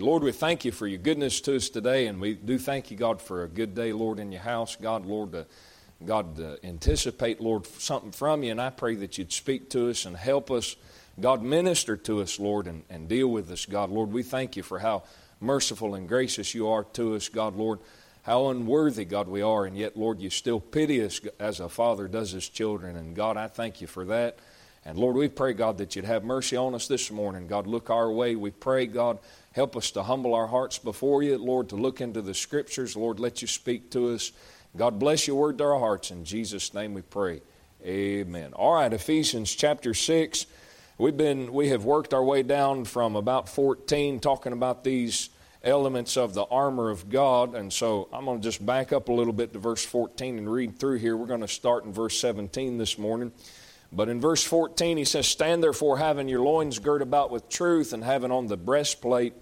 [0.00, 2.96] Lord, we thank you for your goodness to us today, and we do thank you,
[2.96, 4.76] God, for a good day, Lord, in your house.
[4.76, 5.46] God, Lord, to,
[6.04, 10.06] God, to anticipate, Lord, something from you, and I pray that you'd speak to us
[10.06, 10.76] and help us.
[11.20, 13.90] God, minister to us, Lord, and, and deal with us, God.
[13.90, 15.02] Lord, we thank you for how
[15.38, 17.78] merciful and gracious you are to us, God, Lord.
[18.22, 22.08] How unworthy, God, we are, and yet, Lord, you still pity us as a father
[22.08, 22.96] does his children.
[22.96, 24.38] And God, I thank you for that.
[24.84, 27.46] And Lord, we pray, God, that you'd have mercy on us this morning.
[27.46, 28.34] God, look our way.
[28.34, 29.18] We pray, God,
[29.52, 32.96] Help us to humble our hearts before you, Lord, to look into the Scriptures.
[32.96, 34.30] Lord, let you speak to us.
[34.76, 36.12] God bless your word to our hearts.
[36.12, 37.42] In Jesus' name we pray.
[37.84, 38.52] Amen.
[38.52, 40.46] All right, Ephesians chapter 6.
[40.98, 45.30] We've been, we have worked our way down from about 14, talking about these
[45.64, 47.54] elements of the armor of God.
[47.56, 50.50] And so I'm going to just back up a little bit to verse 14 and
[50.50, 51.16] read through here.
[51.16, 53.32] We're going to start in verse 17 this morning.
[53.92, 57.92] But in verse 14, he says, Stand therefore, having your loins girt about with truth,
[57.92, 59.34] and having on the breastplate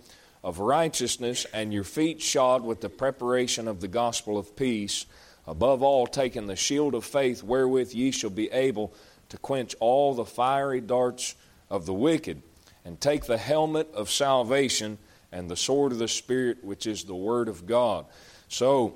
[0.43, 5.05] of righteousness, and your feet shod with the preparation of the gospel of peace.
[5.47, 8.95] Above all, taking the shield of faith, wherewith ye shall be able
[9.29, 11.35] to quench all the fiery darts
[11.69, 12.43] of the wicked,
[12.85, 14.97] and take the helmet of salvation
[15.31, 18.07] and the sword of the Spirit, which is the Word of God.
[18.49, 18.95] So,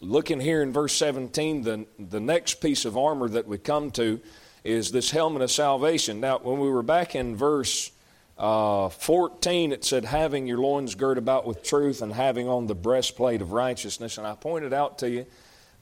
[0.00, 4.20] looking here in verse 17, the, the next piece of armor that we come to
[4.66, 6.20] is this helmet of salvation.
[6.20, 7.92] Now, when we were back in verse
[8.36, 12.74] uh, 14, it said, having your loins girt about with truth and having on the
[12.74, 14.18] breastplate of righteousness.
[14.18, 15.26] And I pointed out to you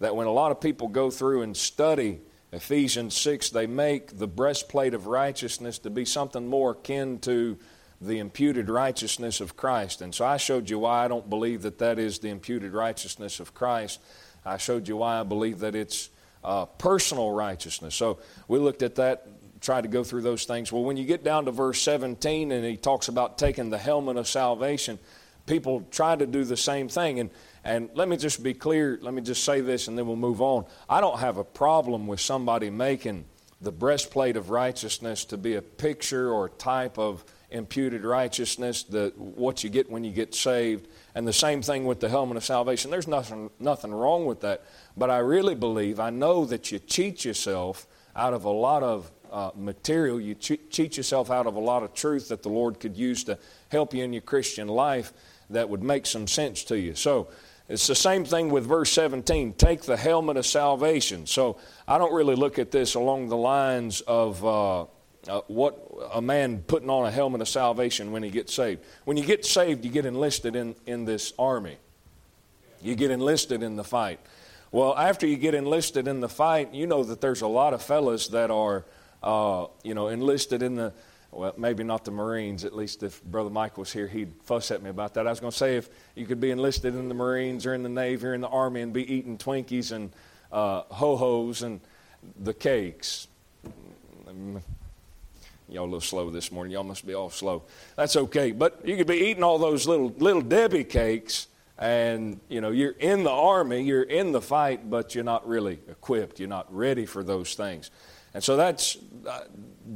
[0.01, 2.21] that when a lot of people go through and study
[2.53, 7.59] Ephesians 6, they make the breastplate of righteousness to be something more akin to
[8.01, 10.03] the imputed righteousness of Christ.
[10.03, 13.41] And so I showed you why I don't believe that that is the imputed righteousness
[13.41, 13.99] of Christ.
[14.45, 16.11] I showed you why I believe that it's
[16.45, 17.95] uh, personal righteousness.
[17.95, 19.27] So we looked at that,
[19.61, 20.71] tried to go through those things.
[20.71, 24.17] Well, when you get down to verse 17 and he talks about taking the helmet
[24.17, 24.99] of salvation,
[25.47, 27.21] people try to do the same thing.
[27.21, 27.31] And,
[27.65, 30.43] and let me just be clear, let me just say this and then we'll move
[30.43, 30.67] on.
[30.89, 33.25] I don't have a problem with somebody making
[33.61, 39.65] the breastplate of righteousness to be a picture or type of imputed righteousness, the, what
[39.65, 40.89] you get when you get saved.
[41.15, 42.91] And the same thing with the helmet of salvation.
[42.91, 44.63] There's nothing, nothing wrong with that.
[44.97, 47.87] But I really believe, I know that you cheat yourself
[48.17, 50.21] out of a lot of uh, material.
[50.21, 53.39] You cheat yourself out of a lot of truth that the Lord could use to
[53.71, 55.13] help you in your Christian life
[55.51, 56.95] that would make some sense to you.
[56.95, 57.29] So
[57.69, 61.27] it's the same thing with verse 17 take the helmet of salvation.
[61.27, 64.45] So I don't really look at this along the lines of.
[64.45, 64.87] Uh,
[65.29, 65.79] uh, what
[66.13, 68.83] a man putting on a helmet of salvation when he gets saved.
[69.05, 71.79] When you get saved, you get enlisted in, in this army.
[72.83, 74.21] You get enlisted in the fight.
[74.71, 77.83] Well, after you get enlisted in the fight, you know that there's a lot of
[77.83, 78.85] fellas that are,
[79.23, 80.93] uh, you know, enlisted in the,
[81.31, 82.65] well, maybe not the Marines.
[82.65, 85.27] At least if Brother Mike was here, he'd fuss at me about that.
[85.27, 87.83] I was going to say if you could be enlisted in the Marines or in
[87.83, 90.13] the Navy or in the Army and be eating Twinkies and
[90.53, 91.81] uh, ho-hos and
[92.41, 93.29] the cakes
[95.69, 96.73] Y'all a little slow this morning.
[96.73, 97.63] Y'all must be all slow.
[97.97, 98.53] That's okay.
[98.53, 101.49] But you could be eating all those little little Debbie cakes,
[101.79, 105.81] and you know you're in the army, you're in the fight, but you're not really
[105.89, 106.39] equipped.
[106.39, 107.91] You're not ready for those things.
[108.35, 108.99] And so that's
[109.29, 109.45] uh,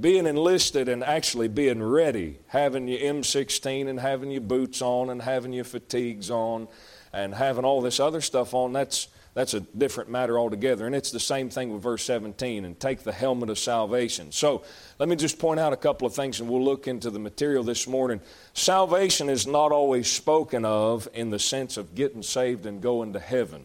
[0.01, 5.21] being enlisted and actually being ready, having your M16 and having your boots on and
[5.21, 6.69] having your fatigues on
[7.12, 8.73] and having all this other stuff on.
[8.73, 10.84] That's that's a different matter altogether.
[10.84, 14.32] And it's the same thing with verse 17 and take the helmet of salvation.
[14.32, 14.65] So
[14.99, 17.62] let me just point out a couple of things and we'll look into the material
[17.62, 18.21] this morning.
[18.53, 23.21] Salvation is not always spoken of in the sense of getting saved and going to
[23.21, 23.62] heaven.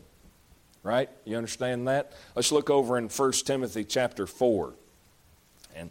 [0.83, 1.09] Right?
[1.25, 2.11] You understand that?
[2.35, 4.75] Let's look over in 1 Timothy chapter 4.
[5.75, 5.89] And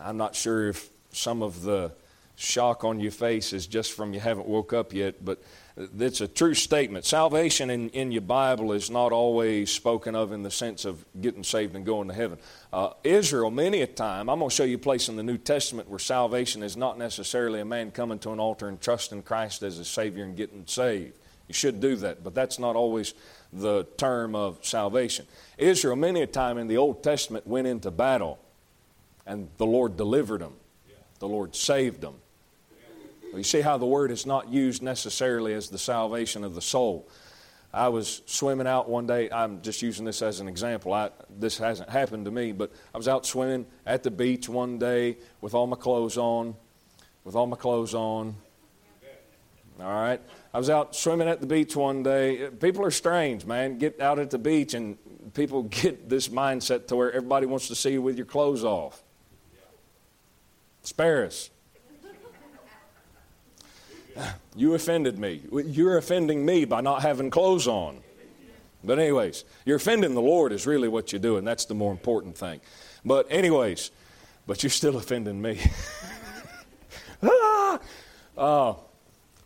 [0.00, 1.92] I'm not sure if some of the
[2.34, 5.40] shock on your face is just from you haven't woke up yet, but
[5.76, 7.04] it's a true statement.
[7.04, 11.42] Salvation in, in your Bible is not always spoken of in the sense of getting
[11.42, 12.38] saved and going to heaven.
[12.72, 15.38] Uh, Israel, many a time, I'm going to show you a place in the New
[15.38, 19.62] Testament where salvation is not necessarily a man coming to an altar and trusting Christ
[19.62, 21.18] as a Savior and getting saved.
[21.48, 23.14] You should do that, but that's not always
[23.52, 25.26] the term of salvation.
[25.58, 28.38] Israel, many a time in the Old Testament, went into battle
[29.26, 30.54] and the Lord delivered them,
[31.18, 32.14] the Lord saved them.
[33.34, 37.08] You see how the word is not used necessarily as the salvation of the soul.
[37.74, 39.30] I was swimming out one day.
[39.30, 40.92] I'm just using this as an example.
[40.92, 44.78] I, this hasn't happened to me, but I was out swimming at the beach one
[44.78, 46.54] day with all my clothes on.
[47.24, 48.36] With all my clothes on.
[49.80, 50.20] All right.
[50.52, 52.50] I was out swimming at the beach one day.
[52.60, 53.78] People are strange, man.
[53.78, 54.98] Get out at the beach and
[55.32, 59.02] people get this mindset to where everybody wants to see you with your clothes off.
[60.82, 61.50] Spare us.
[64.54, 65.42] You offended me.
[65.52, 68.00] You're offending me by not having clothes on.
[68.84, 71.44] But, anyways, you're offending the Lord, is really what you're doing.
[71.44, 72.60] That's the more important thing.
[73.04, 73.92] But, anyways,
[74.46, 75.60] but you're still offending me.
[77.22, 77.78] ah!
[78.36, 78.80] Oh,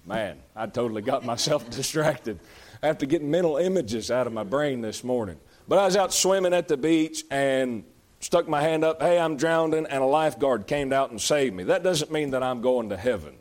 [0.07, 2.41] man, I totally got myself distracted.
[2.83, 5.39] after getting mental images out of my brain this morning.
[5.69, 7.85] But I was out swimming at the beach and
[8.21, 11.65] stuck my hand up, hey, I'm drowning, and a lifeguard came out and saved me.
[11.65, 13.37] That doesn't mean that I'm going to heaven.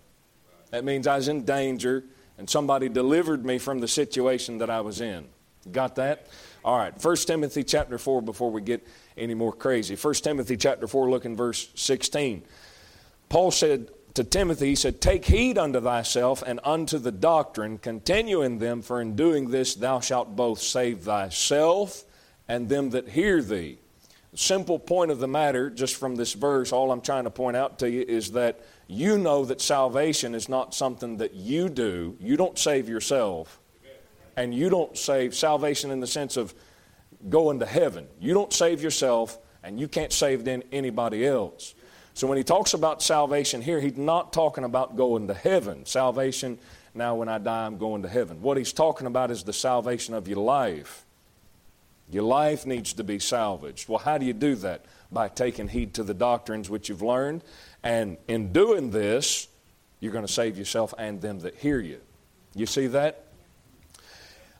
[0.75, 2.03] That means I was in danger
[2.37, 5.25] and somebody delivered me from the situation that I was in.
[5.71, 6.27] Got that?
[6.65, 8.85] All right, 1 Timothy chapter 4 before we get
[9.15, 9.95] any more crazy.
[9.95, 12.43] 1 Timothy chapter 4, look in verse 16.
[13.29, 18.41] Paul said to Timothy, he said, Take heed unto thyself and unto the doctrine, continue
[18.41, 22.03] in them, for in doing this thou shalt both save thyself
[22.49, 23.77] and them that hear thee.
[24.33, 27.55] The simple point of the matter, just from this verse, all I'm trying to point
[27.55, 32.17] out to you is that you know that salvation is not something that you do.
[32.19, 33.59] You don't save yourself.
[34.37, 36.53] And you don't save salvation in the sense of
[37.29, 38.07] going to heaven.
[38.19, 41.73] You don't save yourself, and you can't save then anybody else.
[42.13, 45.85] So when he talks about salvation here, he's not talking about going to heaven.
[45.85, 46.59] Salvation,
[46.93, 48.41] now when I die, I'm going to heaven.
[48.41, 51.04] What he's talking about is the salvation of your life.
[52.09, 53.89] Your life needs to be salvaged.
[53.89, 54.85] Well, how do you do that?
[55.11, 57.43] By taking heed to the doctrines which you've learned.
[57.83, 59.47] And in doing this,
[59.99, 61.99] you're going to save yourself and them that hear you.
[62.53, 63.25] You see that?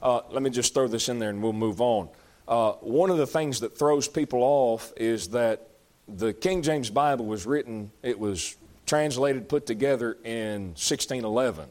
[0.01, 2.09] Uh, let me just throw this in there and we'll move on.
[2.47, 5.69] Uh, one of the things that throws people off is that
[6.07, 8.55] the King James Bible was written, it was
[8.85, 11.65] translated, put together in 1611.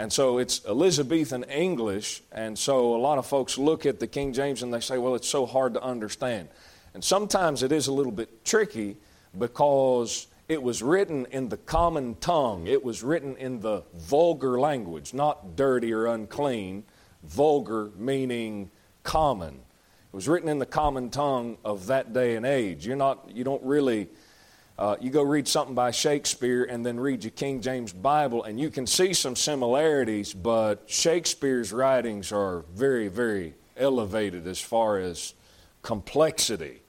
[0.00, 4.32] And so it's Elizabethan English, and so a lot of folks look at the King
[4.32, 6.48] James and they say, well, it's so hard to understand.
[6.94, 8.96] And sometimes it is a little bit tricky
[9.38, 15.12] because it was written in the common tongue, it was written in the vulgar language,
[15.12, 16.84] not dirty or unclean,
[17.22, 18.70] vulgar meaning
[19.02, 19.52] common.
[19.52, 22.86] It was written in the common tongue of that day and age.
[22.86, 24.08] You're not, you don't really,
[24.80, 28.58] uh, you go read something by Shakespeare and then read your King James Bible, and
[28.58, 35.34] you can see some similarities, but Shakespeare's writings are very, very elevated as far as
[35.82, 36.80] complexity.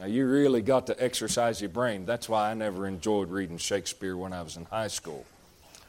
[0.00, 2.06] Now, you really got to exercise your brain.
[2.06, 5.24] That's why I never enjoyed reading Shakespeare when I was in high school.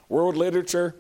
[0.10, 0.96] World literature,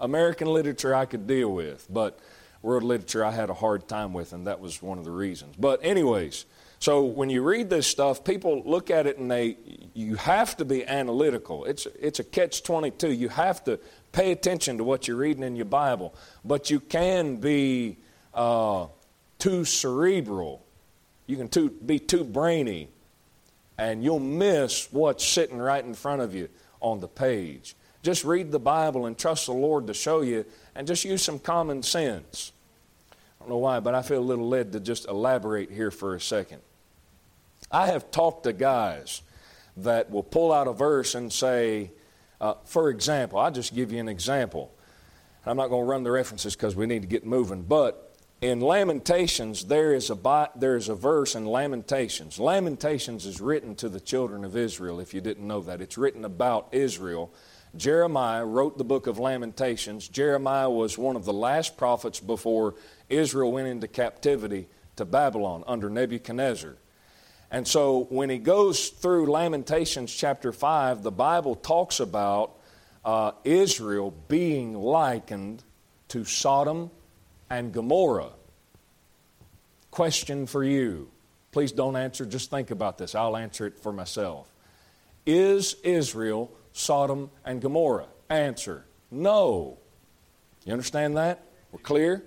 [0.00, 2.18] American literature I could deal with, but
[2.60, 5.54] world literature I had a hard time with, and that was one of the reasons.
[5.56, 6.44] But, anyways,
[6.80, 9.58] so when you read this stuff, people look at it and they,
[9.92, 11.66] you have to be analytical.
[11.66, 13.12] It's, it's a catch 22.
[13.12, 13.78] You have to
[14.12, 17.98] pay attention to what you're reading in your Bible, but you can be
[18.32, 18.86] uh,
[19.38, 20.64] too cerebral.
[21.26, 22.88] You can too, be too brainy,
[23.76, 26.48] and you'll miss what's sitting right in front of you
[26.80, 27.76] on the page.
[28.02, 31.38] Just read the Bible and trust the Lord to show you and just use some
[31.38, 32.52] common sense.
[33.12, 36.14] I don't know why, but I feel a little led to just elaborate here for
[36.14, 36.62] a second.
[37.70, 39.22] I have talked to guys
[39.78, 41.92] that will pull out a verse and say,
[42.40, 44.72] uh, for example, I'll just give you an example.
[45.46, 48.60] I'm not going to run the references because we need to get moving, but in
[48.60, 52.38] Lamentations, there is, a, there is a verse in Lamentations.
[52.38, 55.80] Lamentations is written to the children of Israel, if you didn't know that.
[55.80, 57.32] It's written about Israel
[57.76, 60.08] Jeremiah wrote the book of Lamentations.
[60.08, 62.74] Jeremiah was one of the last prophets before
[63.08, 64.66] Israel went into captivity
[64.96, 66.76] to Babylon under Nebuchadnezzar.
[67.50, 72.52] And so when he goes through Lamentations chapter 5, the Bible talks about
[73.04, 75.64] uh, Israel being likened
[76.08, 76.90] to Sodom
[77.48, 78.32] and Gomorrah.
[79.90, 81.10] Question for you.
[81.50, 83.14] Please don't answer, just think about this.
[83.14, 84.52] I'll answer it for myself.
[85.26, 88.06] Is Israel Sodom and Gomorrah?
[88.28, 89.78] Answer no.
[90.64, 91.44] You understand that?
[91.72, 92.24] We're clear?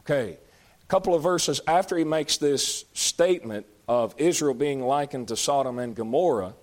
[0.00, 0.38] Okay.
[0.82, 5.78] A couple of verses after he makes this statement of Israel being likened to Sodom
[5.78, 6.54] and Gomorrah,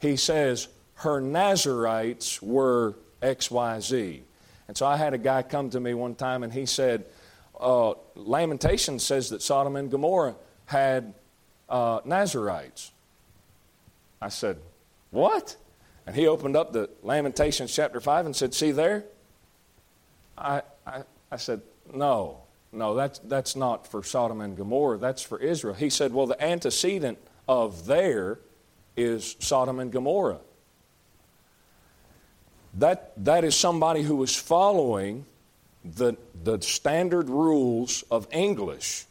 [0.00, 4.20] he says, Her Nazarites were XYZ.
[4.68, 7.04] And so I had a guy come to me one time and he said,
[7.58, 10.34] uh, Lamentation says that Sodom and Gomorrah
[10.66, 11.14] had
[11.68, 12.92] uh, Nazarites.
[14.20, 14.58] I said,
[15.10, 15.56] What?
[16.06, 19.04] And he opened up the Lamentations chapter 5 and said, See there?
[20.36, 22.43] I, I, I said, No,
[22.74, 25.74] no, that's, that's not for Sodom and Gomorrah, that's for Israel.
[25.74, 28.38] He said, Well, the antecedent of there
[28.96, 30.40] is Sodom and Gomorrah.
[32.74, 35.26] That, that is somebody who was following
[35.84, 39.06] the, the standard rules of English.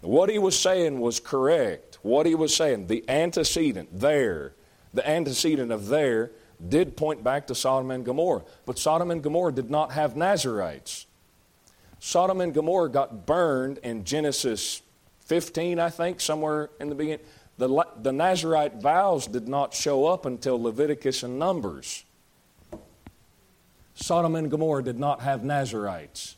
[0.00, 1.98] What he was saying was correct.
[2.02, 4.54] What he was saying, the antecedent there
[4.92, 6.32] the antecedent of there
[6.66, 8.42] did point back to Sodom and Gomorrah.
[8.66, 11.06] But Sodom and Gomorrah did not have Nazarites.
[12.00, 14.80] Sodom and Gomorrah got burned in Genesis
[15.26, 17.24] 15, I think, somewhere in the beginning.
[17.58, 22.04] The, the Nazarite vows did not show up until Leviticus and Numbers.
[23.94, 26.36] Sodom and Gomorrah did not have Nazarites.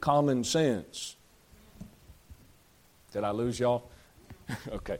[0.00, 1.16] Common sense.
[3.12, 3.90] Did I lose y'all?
[4.72, 4.98] okay.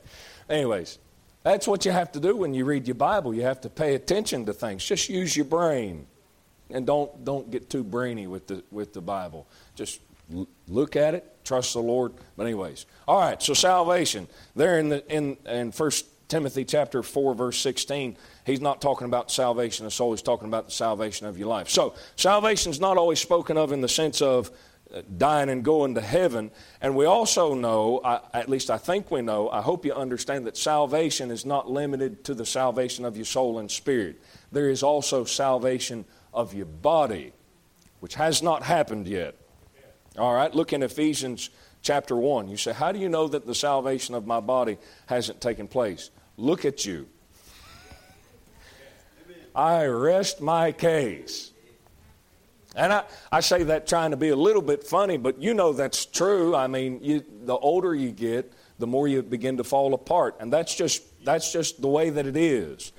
[0.50, 0.98] Anyways,
[1.42, 3.32] that's what you have to do when you read your Bible.
[3.32, 4.84] You have to pay attention to things.
[4.84, 6.06] Just use your brain.
[6.70, 9.46] And don't, don't get too brainy with the, with the Bible.
[9.76, 10.00] Just
[10.34, 12.12] l- look at it, trust the Lord.
[12.36, 13.40] But anyways, all right.
[13.40, 18.16] So salvation there in the in in First Timothy chapter four verse sixteen.
[18.44, 20.10] He's not talking about salvation of soul.
[20.10, 21.68] He's talking about the salvation of your life.
[21.68, 24.50] So salvation is not always spoken of in the sense of
[24.92, 26.50] uh, dying and going to heaven.
[26.80, 30.46] And we also know, I, at least I think we know, I hope you understand
[30.46, 34.20] that salvation is not limited to the salvation of your soul and spirit.
[34.50, 36.04] There is also salvation
[36.36, 37.32] of your body,
[38.00, 39.34] which has not happened yet.
[40.18, 41.50] All right, look in Ephesians
[41.82, 42.48] chapter 1.
[42.48, 46.10] You say, How do you know that the salvation of my body hasn't taken place?
[46.36, 47.08] Look at you.
[49.54, 51.52] I rest my case.
[52.76, 55.72] And I, I say that trying to be a little bit funny, but you know
[55.72, 56.54] that's true.
[56.54, 60.36] I mean, you, the older you get, the more you begin to fall apart.
[60.40, 62.92] And that's just, that's just the way that it is.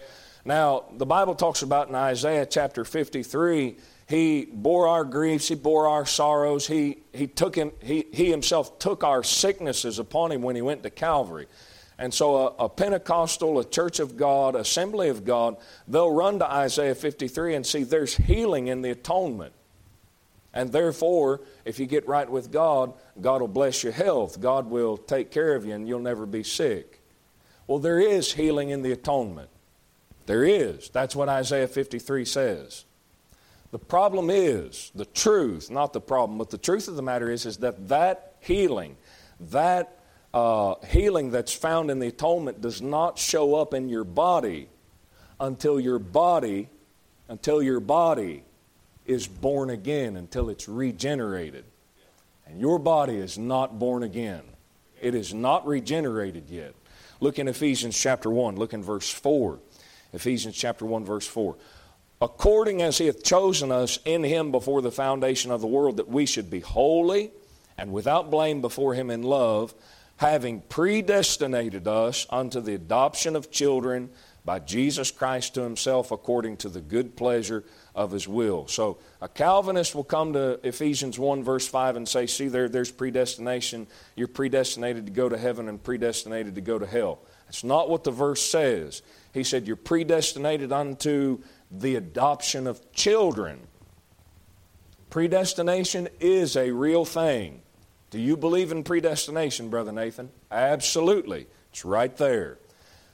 [0.48, 3.76] Now, the Bible talks about in Isaiah chapter 53,
[4.08, 8.80] he bore our griefs, he bore our sorrows, he, he, took him, he, he himself
[8.80, 11.48] took our sicknesses upon him when he went to Calvary.
[11.98, 16.50] And so, a, a, Pentecostal, a Church of God, Assembly of God, they'll run to
[16.50, 19.52] Isaiah 53 and see there's healing in the atonement.
[20.54, 24.40] And therefore, if you get right with God, God will bless your health.
[24.40, 27.02] God will take care of you and you'll never be sick.
[27.68, 29.50] Well, there is healing in the atonement.
[30.28, 30.90] There is.
[30.90, 32.86] That's what Isaiah 53 says.
[33.72, 37.46] The problem is, the truth, not the problem, but the truth of the matter is,
[37.46, 38.98] is that that healing,
[39.40, 40.00] that
[40.34, 44.70] uh, healing that's found in the atonement does not show up in your body
[45.40, 46.70] until your body,
[47.30, 48.44] until your body
[49.06, 51.64] is born again, until it's regenerated.
[52.46, 54.44] And your body is not born again.
[55.02, 56.74] It is not regenerated yet.
[57.20, 59.60] Look in Ephesians chapter 1, look in verse 4.
[60.14, 61.56] Ephesians chapter 1 verse 4.
[62.22, 66.08] According as he hath chosen us in him before the foundation of the world that
[66.08, 67.32] we should be holy
[67.78, 69.74] and without blame before him in love,
[70.18, 74.10] having predestinated us unto the adoption of children
[74.44, 78.68] by Jesus Christ to himself according to the good pleasure of his will.
[78.68, 82.92] So a Calvinist will come to Ephesians 1 verse 5 and say, see there, there's
[82.92, 83.86] predestination.
[84.16, 87.20] You're predestinated to go to heaven and predestinated to go to hell.
[87.46, 89.02] That's not what the verse says.
[89.34, 91.40] He said, You're predestinated unto
[91.72, 93.60] the adoption of children.
[95.10, 97.62] Predestination is a real thing.
[98.10, 100.30] Do you believe in predestination, Brother Nathan?
[100.52, 101.48] Absolutely.
[101.72, 102.58] It's right there.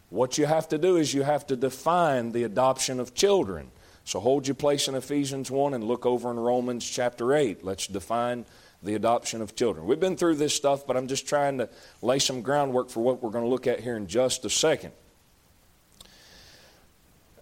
[0.09, 3.71] What you have to do is you have to define the adoption of children.
[4.05, 7.63] So hold your place in Ephesians 1 and look over in Romans chapter 8.
[7.63, 8.45] Let's define
[8.83, 9.87] the adoption of children.
[9.87, 11.69] We've been through this stuff, but I'm just trying to
[12.01, 14.91] lay some groundwork for what we're going to look at here in just a second.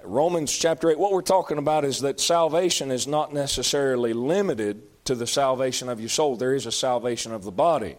[0.03, 5.15] Romans chapter 8, what we're talking about is that salvation is not necessarily limited to
[5.15, 7.97] the salvation of your soul, there is a salvation of the body.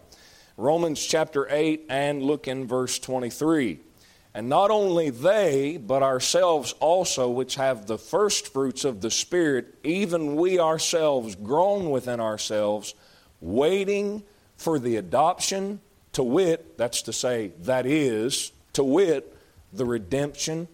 [0.57, 3.79] Romans chapter 8, and look in verse 23.
[4.33, 9.75] And not only they, but ourselves also, which have the first fruits of the Spirit,
[9.83, 12.95] even we ourselves, groan within ourselves,
[13.39, 14.23] waiting
[14.57, 15.79] for the adoption,
[16.13, 19.37] to wit, that's to say, that is, to wit,
[19.71, 20.67] the redemption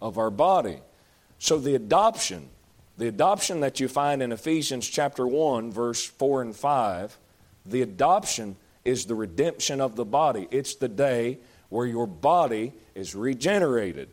[0.00, 0.78] of our body.
[1.38, 2.48] So the adoption,
[2.98, 7.18] the adoption that you find in Ephesians chapter 1, verse 4 and 5,
[7.64, 10.48] the adoption is the redemption of the body.
[10.50, 11.38] It's the day
[11.68, 14.10] where your body is regenerated.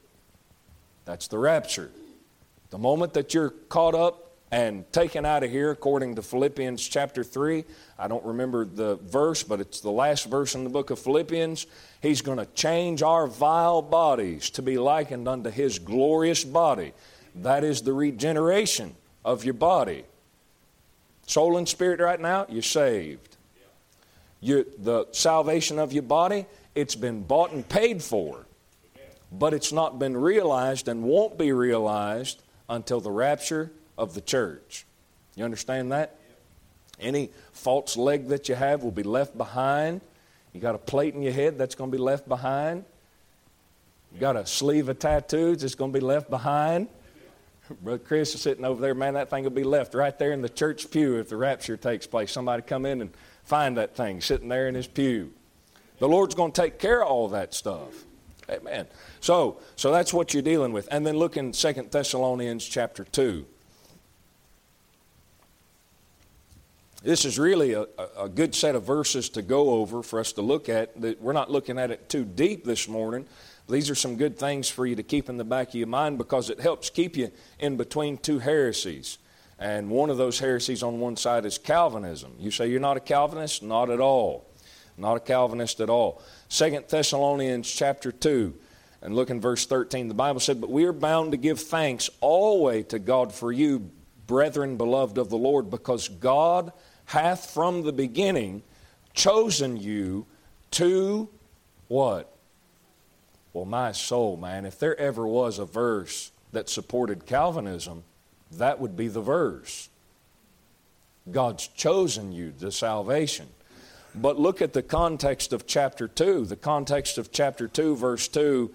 [1.06, 1.92] That's the rapture.
[2.72, 7.24] The moment that you're caught up and taken out of here, according to Philippians chapter
[7.24, 7.66] 3,
[7.98, 11.66] I don't remember the verse, but it's the last verse in the book of Philippians.
[12.04, 16.94] He's going to change our vile bodies to be likened unto His glorious body.
[17.34, 18.96] That is the regeneration
[19.26, 20.04] of your body.
[21.26, 23.38] Soul and spirit, right now, you're saved.
[24.40, 26.46] You, the salvation of your body,
[26.76, 28.46] it's been bought and paid for,
[29.32, 34.86] but it's not been realized and won't be realized until the rapture of the church.
[35.36, 36.18] You understand that?
[37.00, 40.02] Any false leg that you have will be left behind.
[40.54, 42.86] You got a plate in your head that's going to be left behind.
[44.14, 46.88] You got a sleeve of tattoos that's going to be left behind.
[47.82, 48.94] Brother Chris is sitting over there.
[48.94, 51.78] Man, that thing will be left right there in the church pew if the rapture
[51.78, 52.32] takes place.
[52.32, 53.10] Somebody come in and
[53.44, 55.32] find that thing sitting there in his pew.
[56.00, 58.04] The Lord's going to take care of all that stuff.
[58.50, 58.86] Amen.
[59.22, 60.88] So, so that's what you're dealing with.
[60.92, 63.46] And then look in 2 Thessalonians chapter 2.
[67.04, 67.86] This is really a,
[68.18, 70.98] a good set of verses to go over for us to look at.
[71.20, 73.28] We're not looking at it too deep this morning.
[73.68, 76.18] These are some good things for you to keep in the back of your mind
[76.18, 77.30] because it helps keep you
[77.60, 79.18] in between two heresies.
[79.60, 82.36] And one of those heresies on one side is Calvinism.
[82.40, 83.64] You say you're not a Calvinist?
[83.64, 84.50] Not at all.
[84.98, 86.22] Not a Calvinist at all.
[86.48, 88.54] Second Thessalonians chapter 2
[89.02, 90.08] and look in verse 13.
[90.08, 93.92] The Bible said, But we are bound to give thanks always to God for you,
[94.26, 96.72] brethren beloved of the Lord, because God
[97.06, 98.64] hath from the beginning
[99.14, 100.26] chosen you
[100.72, 101.30] to
[101.88, 102.36] what?
[103.54, 108.04] Well, my soul, man, if there ever was a verse that supported Calvinism,
[108.52, 109.90] that would be the verse.
[111.32, 113.48] God's chosen you to salvation.
[114.16, 116.46] But look at the context of chapter 2.
[116.46, 118.72] The context of chapter 2, verse 2,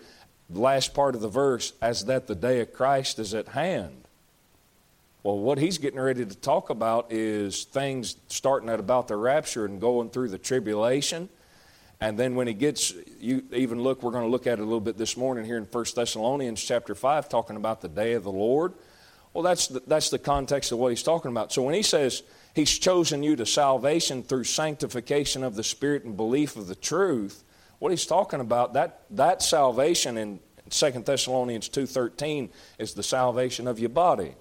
[0.50, 4.07] last part of the verse, as that the day of Christ is at hand.
[5.24, 9.64] Well, what he's getting ready to talk about is things starting at about the rapture
[9.64, 11.28] and going through the tribulation.
[12.00, 14.64] And then when he gets, you even look, we're going to look at it a
[14.64, 18.22] little bit this morning here in 1 Thessalonians chapter 5, talking about the day of
[18.22, 18.74] the Lord.
[19.34, 21.52] Well, that's the, that's the context of what he's talking about.
[21.52, 22.22] So when he says
[22.54, 27.42] he's chosen you to salvation through sanctification of the Spirit and belief of the truth,
[27.80, 30.38] what he's talking about, that, that salvation in
[30.70, 34.34] 2 Thessalonians 2.13 is the salvation of your body.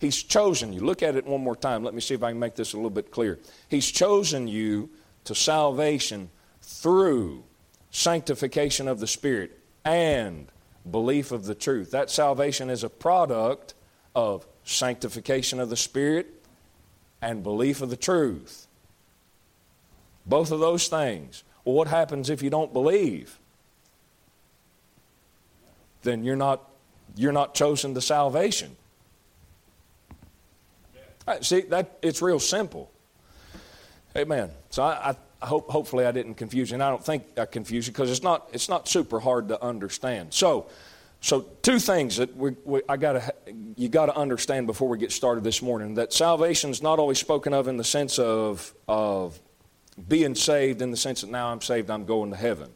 [0.00, 0.80] He's chosen you.
[0.80, 1.84] Look at it one more time.
[1.84, 3.38] Let me see if I can make this a little bit clear.
[3.68, 4.88] He's chosen you
[5.24, 6.30] to salvation
[6.62, 7.44] through
[7.90, 10.46] sanctification of the Spirit and
[10.90, 11.90] belief of the truth.
[11.90, 13.74] That salvation is a product
[14.16, 16.44] of sanctification of the Spirit
[17.20, 18.66] and belief of the truth.
[20.24, 21.44] Both of those things.
[21.64, 23.38] Well, what happens if you don't believe?
[26.02, 26.70] Then you're not,
[27.16, 28.76] you're not chosen to salvation.
[31.40, 32.90] See, that it's real simple.
[34.16, 34.50] Amen.
[34.70, 37.86] So I, I hope, hopefully, I didn't confuse you, and I don't think I confused
[37.86, 40.34] you because it's not it's not super hard to understand.
[40.34, 40.66] So,
[41.20, 43.32] so two things that we, we I got to
[43.76, 47.18] you got to understand before we get started this morning that salvation is not always
[47.18, 49.40] spoken of in the sense of of
[50.08, 52.70] being saved in the sense that now I'm saved, I'm going to heaven.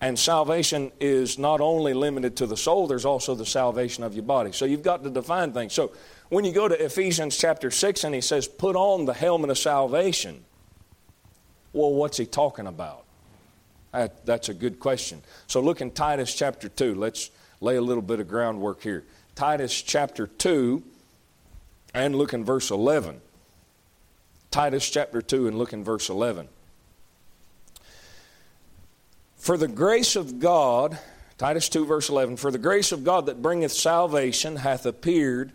[0.00, 4.22] And salvation is not only limited to the soul, there's also the salvation of your
[4.22, 4.52] body.
[4.52, 5.72] So you've got to define things.
[5.72, 5.92] So
[6.28, 9.58] when you go to Ephesians chapter 6 and he says, put on the helmet of
[9.58, 10.44] salvation,
[11.72, 13.04] well, what's he talking about?
[13.92, 15.22] That, that's a good question.
[15.46, 16.94] So look in Titus chapter 2.
[16.94, 19.04] Let's lay a little bit of groundwork here.
[19.34, 20.82] Titus chapter 2
[21.94, 23.20] and look in verse 11.
[24.50, 26.48] Titus chapter 2 and look in verse 11.
[29.36, 30.98] For the grace of God,
[31.38, 35.52] Titus 2, verse 11, for the grace of God that bringeth salvation hath appeared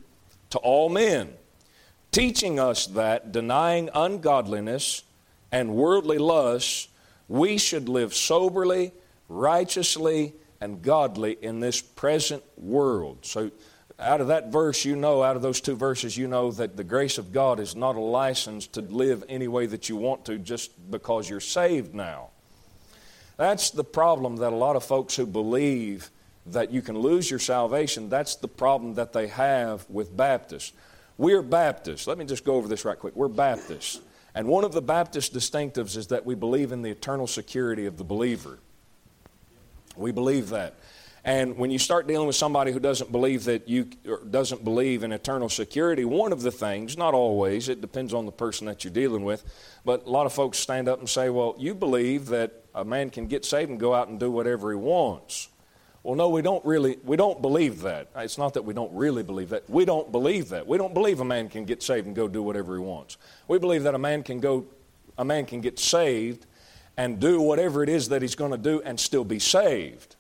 [0.54, 1.34] to all men,
[2.12, 5.02] teaching us that, denying ungodliness
[5.52, 6.90] and worldly lusts,
[7.28, 8.92] we should live soberly,
[9.28, 13.18] righteously, and godly in this present world.
[13.26, 13.50] So,
[13.98, 16.84] out of that verse, you know, out of those two verses, you know that the
[16.84, 20.38] grace of God is not a license to live any way that you want to
[20.38, 22.30] just because you're saved now.
[23.38, 26.12] That's the problem that a lot of folks who believe
[26.48, 30.74] that you can lose your salvation, that's the problem that they have with Baptists.
[31.18, 32.08] We're Baptists.
[32.08, 33.16] Let me just go over this right quick.
[33.16, 34.02] We're Baptists.
[34.36, 37.98] And one of the Baptist distinctives is that we believe in the eternal security of
[37.98, 38.60] the believer.
[39.96, 40.74] We believe that.
[41.26, 43.86] And when you start dealing with somebody who doesn't believe that you
[44.30, 48.32] doesn't believe in eternal security, one of the things, not always, it depends on the
[48.32, 49.46] person that you're dealing with,
[49.86, 53.10] but a lot of folks stand up and say, "Well, you believe that a man
[53.10, 55.48] can get saved and go out and do whatever he wants."
[56.04, 58.10] Well, no, we don't really we don't believe that.
[58.18, 59.70] It's not that we don't really believe that.
[59.70, 60.68] We don't believe that.
[60.68, 63.18] We don't believe a man can get saved and go do whatever he wants.
[63.48, 64.66] We believe that a man can go
[65.18, 66.46] a man can get saved
[66.98, 70.16] and do whatever it is that he's going to do and still be saved.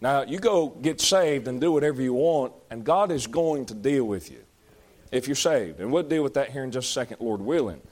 [0.00, 3.74] Now, you go get saved and do whatever you want, and God is going to
[3.74, 4.42] deal with you
[5.12, 5.80] if you're saved.
[5.80, 7.82] And we'll deal with that here in just a second, Lord willing.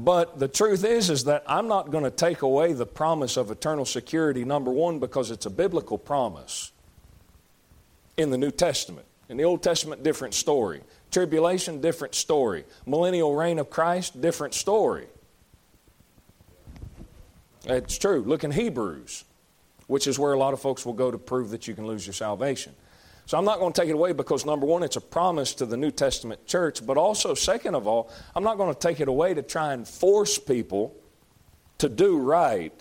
[0.00, 3.50] But the truth is, is that I'm not going to take away the promise of
[3.50, 6.70] eternal security, number one, because it's a biblical promise
[8.16, 9.06] in the New Testament.
[9.28, 10.82] In the Old Testament, different story.
[11.10, 12.64] Tribulation, different story.
[12.86, 15.08] Millennial reign of Christ, different story.
[17.64, 18.22] It's true.
[18.22, 19.24] Look in Hebrews.
[19.88, 22.06] which is where a lot of folks will go to prove that you can lose
[22.06, 22.74] your salvation.
[23.28, 25.66] So I'm not going to take it away because, number one, it's a promise to
[25.66, 29.08] the New Testament church, but also, second of all, I'm not going to take it
[29.08, 30.96] away to try and force people
[31.76, 32.72] to do right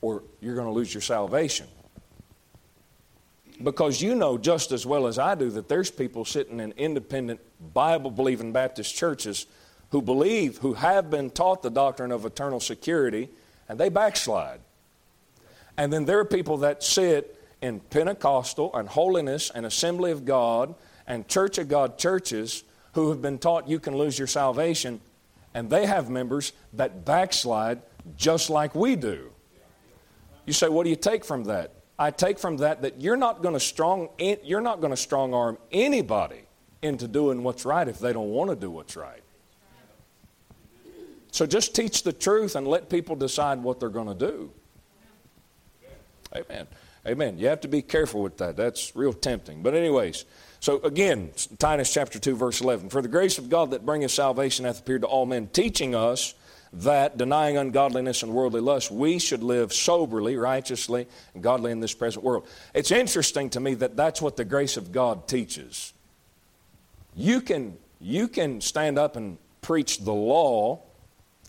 [0.00, 1.68] or you're going to lose your salvation.
[3.62, 7.38] Because you know just as well as I do that there's people sitting in independent
[7.72, 9.46] Bible believing Baptist churches
[9.90, 13.28] who believe, who have been taught the doctrine of eternal security,
[13.68, 14.58] and they backslide.
[15.76, 20.74] And then there are people that sit in Pentecostal and holiness and Assembly of God
[21.06, 25.00] and Church of God churches who have been taught you can lose your salvation,
[25.54, 27.80] and they have members that backslide
[28.16, 29.30] just like we do.
[30.46, 31.72] You say, what do you take from that?
[31.98, 35.34] I take from that that you're not going to strong you're not going to strong
[35.34, 36.42] arm anybody
[36.80, 39.22] into doing what's right if they don't want to do what's right.
[41.32, 44.50] So just teach the truth and let people decide what they're going to do.
[46.34, 46.66] Amen.
[47.08, 47.38] Amen.
[47.38, 48.56] You have to be careful with that.
[48.56, 49.62] That's real tempting.
[49.62, 50.26] But, anyways,
[50.60, 52.90] so again, Titus chapter 2, verse 11.
[52.90, 56.34] For the grace of God that bringeth salvation hath appeared to all men, teaching us
[56.72, 61.94] that, denying ungodliness and worldly lust, we should live soberly, righteously, and godly in this
[61.94, 62.46] present world.
[62.74, 65.94] It's interesting to me that that's what the grace of God teaches.
[67.16, 70.82] You can, you can stand up and preach the law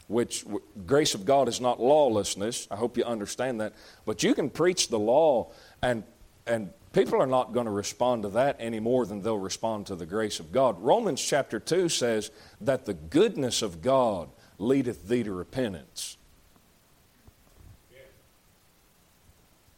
[0.10, 0.44] which
[0.88, 2.68] grace of God is not lawlessness.
[2.72, 3.74] I hope you understand that.
[4.06, 5.52] But you can preach the law,
[5.84, 6.04] and,
[6.48, 9.96] and people are not going to respond to that any more than they'll respond to
[9.96, 10.82] the grace of God.
[10.82, 16.18] Romans chapter 2 says that the goodness of God leadeth thee to repentance.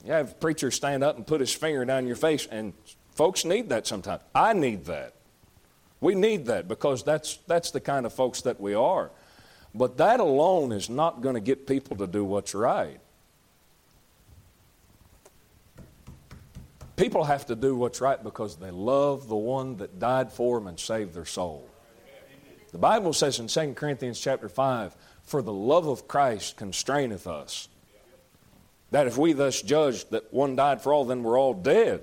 [0.05, 2.71] You have preachers stand up and put his finger down your face, and
[3.11, 4.21] folks need that sometimes.
[4.33, 5.13] I need that.
[5.99, 9.11] We need that because that's, that's the kind of folks that we are.
[9.73, 12.99] But that alone is not going to get people to do what's right.
[16.97, 20.67] People have to do what's right because they love the one that died for them
[20.67, 21.67] and saved their soul.
[22.71, 27.69] The Bible says in 2 Corinthians chapter 5, For the love of Christ constraineth us.
[28.91, 32.01] That if we thus judge that one died for all, then we're all dead.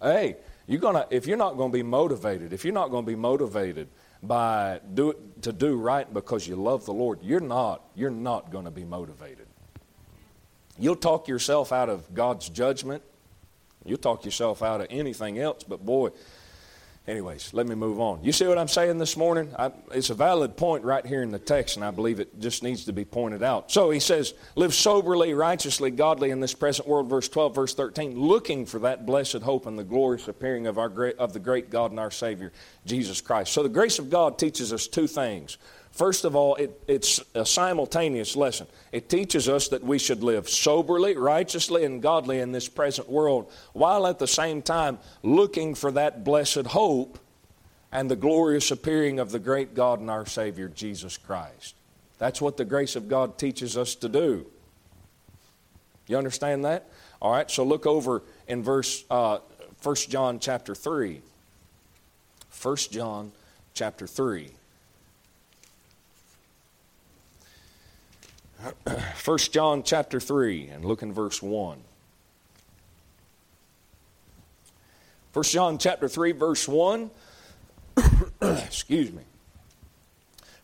[0.00, 3.10] Hey, you're gonna, if you're not going to be motivated, if you're not going to
[3.10, 3.88] be motivated
[4.22, 8.64] by do, to do right because you love the Lord, you're not, you're not going
[8.66, 9.46] to be motivated.
[10.78, 13.02] You'll talk yourself out of God's judgment.
[13.84, 16.10] You'll talk yourself out of anything else, but boy,
[17.08, 18.22] Anyways, let me move on.
[18.22, 19.52] You see what I'm saying this morning?
[19.58, 22.62] I, it's a valid point right here in the text, and I believe it just
[22.62, 23.72] needs to be pointed out.
[23.72, 28.20] So he says, Live soberly, righteously, godly in this present world, verse 12, verse 13,
[28.20, 31.70] looking for that blessed hope and the glorious appearing of, our great, of the great
[31.70, 32.52] God and our Savior,
[32.84, 33.54] Jesus Christ.
[33.54, 35.56] So the grace of God teaches us two things.
[35.90, 38.66] First of all, it, it's a simultaneous lesson.
[38.92, 43.50] It teaches us that we should live soberly, righteously, and godly in this present world,
[43.72, 47.18] while at the same time looking for that blessed hope
[47.92, 51.74] and the glorious appearing of the great God and our Savior, Jesus Christ.
[52.18, 54.46] That's what the grace of God teaches us to do.
[56.06, 56.88] You understand that?
[57.20, 59.38] All right, so look over in verse uh,
[59.82, 61.20] 1 John chapter 3.
[62.62, 63.32] 1 John
[63.74, 64.50] chapter 3.
[69.24, 71.78] 1 John chapter 3 and look in verse 1.
[75.32, 77.10] 1 John chapter 3 verse 1
[78.42, 79.22] excuse me.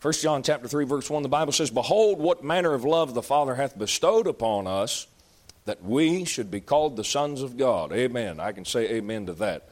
[0.03, 3.23] 1 John chapter 3 verse 1 the Bible says behold what manner of love the
[3.23, 5.07] Father hath bestowed upon us
[5.65, 7.93] that we should be called the sons of God.
[7.93, 8.41] Amen.
[8.41, 9.69] I can say amen to that.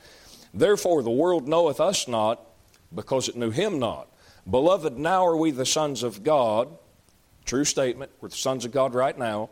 [0.53, 2.41] Therefore the world knoweth us not
[2.95, 4.09] because it knew him not.
[4.49, 6.69] Beloved now are we the sons of God
[7.45, 8.11] True statement.
[8.21, 9.51] We're the sons of God right now.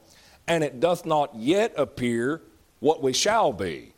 [0.49, 2.43] And it doth not yet appear
[2.81, 3.93] what we shall be.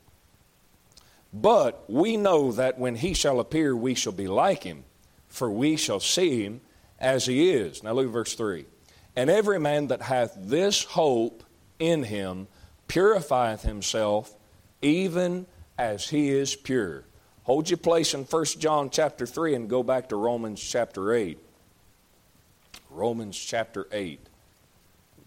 [1.33, 4.85] But we know that when he shall appear, we shall be like him,
[5.27, 6.61] for we shall see him
[7.01, 7.83] as he is.
[7.83, 8.67] Now look at verse 3.
[9.17, 11.43] And every man that hath this hope
[11.79, 12.47] in him
[12.87, 14.35] purifieth himself,
[14.81, 17.05] even as he is pure.
[17.45, 21.39] Hold your place in 1 John chapter 3 and go back to Romans chapter 8.
[22.95, 24.21] Romans chapter 8.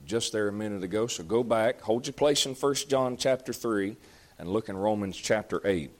[0.06, 1.08] Just there a minute ago.
[1.08, 3.97] So go back, hold your place in 1 John chapter 3,
[4.39, 5.91] and look in Romans chapter 8.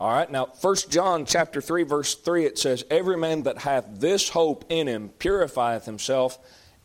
[0.00, 3.84] All right, now 1 John chapter 3 verse 3 it says every man that hath
[4.00, 6.38] this hope in him purifieth himself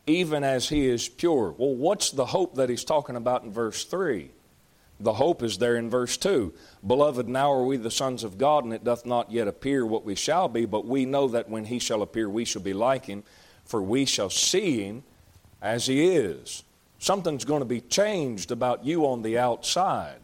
[0.05, 1.55] even as he is pure.
[1.57, 4.31] Well, what's the hope that he's talking about in verse 3?
[4.99, 6.53] The hope is there in verse 2.
[6.85, 10.05] Beloved, now are we the sons of God, and it doth not yet appear what
[10.05, 13.05] we shall be, but we know that when he shall appear, we shall be like
[13.05, 13.23] him,
[13.65, 15.03] for we shall see him
[15.65, 16.63] as He is.
[16.99, 20.19] Something's going to be changed about you on the outside.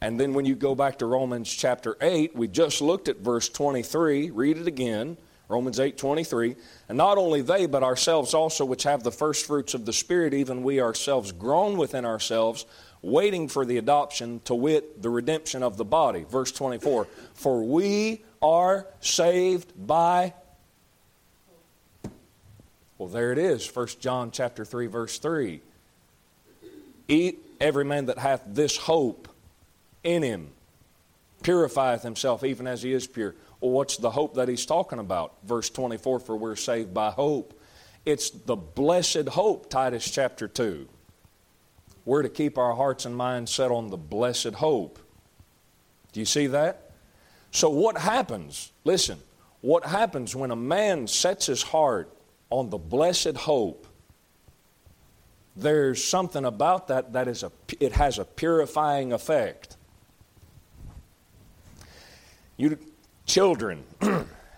[0.00, 3.48] And then when you go back to Romans chapter 8, we just looked at verse
[3.48, 4.30] 23.
[4.30, 5.16] Read it again.
[5.48, 6.56] Romans 8 23.
[6.88, 10.34] And not only they, but ourselves also, which have the first fruits of the Spirit,
[10.34, 12.66] even we ourselves groan within ourselves,
[13.02, 16.24] waiting for the adoption, to wit, the redemption of the body.
[16.28, 17.06] Verse 24.
[17.34, 20.34] For we are saved by.
[22.96, 25.60] Well, there it is, 1 John chapter 3, verse 3.
[27.06, 29.28] Eat every man that hath this hope
[30.02, 30.48] in him
[31.42, 33.34] purifieth himself even as he is pure.
[33.60, 35.34] Well, what's the hope that he's talking about?
[35.44, 37.58] Verse 24 For we're saved by hope.
[38.04, 40.88] It's the blessed hope, Titus chapter 2.
[42.08, 44.98] We're to keep our hearts and minds set on the blessed hope.
[46.12, 46.92] Do you see that?
[47.50, 48.72] So, what happens?
[48.82, 49.18] Listen,
[49.60, 52.10] what happens when a man sets his heart
[52.48, 53.86] on the blessed hope?
[55.54, 59.76] There's something about that that is a, it has a purifying effect.
[62.56, 62.78] You,
[63.26, 63.84] Children,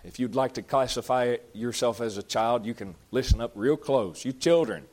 [0.05, 4.25] if you'd like to classify yourself as a child, you can listen up real close.
[4.25, 4.85] You children,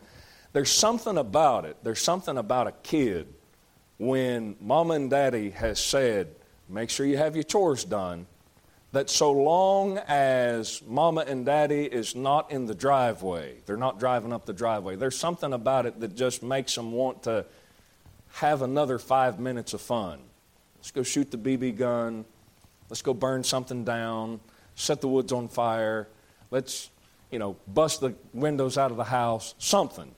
[0.58, 1.78] there's something about it.
[1.84, 3.32] There's something about a kid
[4.00, 6.34] when mama and daddy has said,
[6.68, 8.26] make sure you have your chores done,
[8.92, 14.34] that so long as mama and daddy is not in the driveway, they're not driving
[14.34, 17.46] up the driveway, there's something about it that just makes them want to
[18.32, 20.18] have another five minutes of fun.
[20.78, 22.26] Let's go shoot the BB gun.
[22.90, 24.40] Let's go burn something down,
[24.74, 26.08] set the woods on fire.
[26.50, 26.90] Let's,
[27.30, 30.16] you know, bust the windows out of the house, something.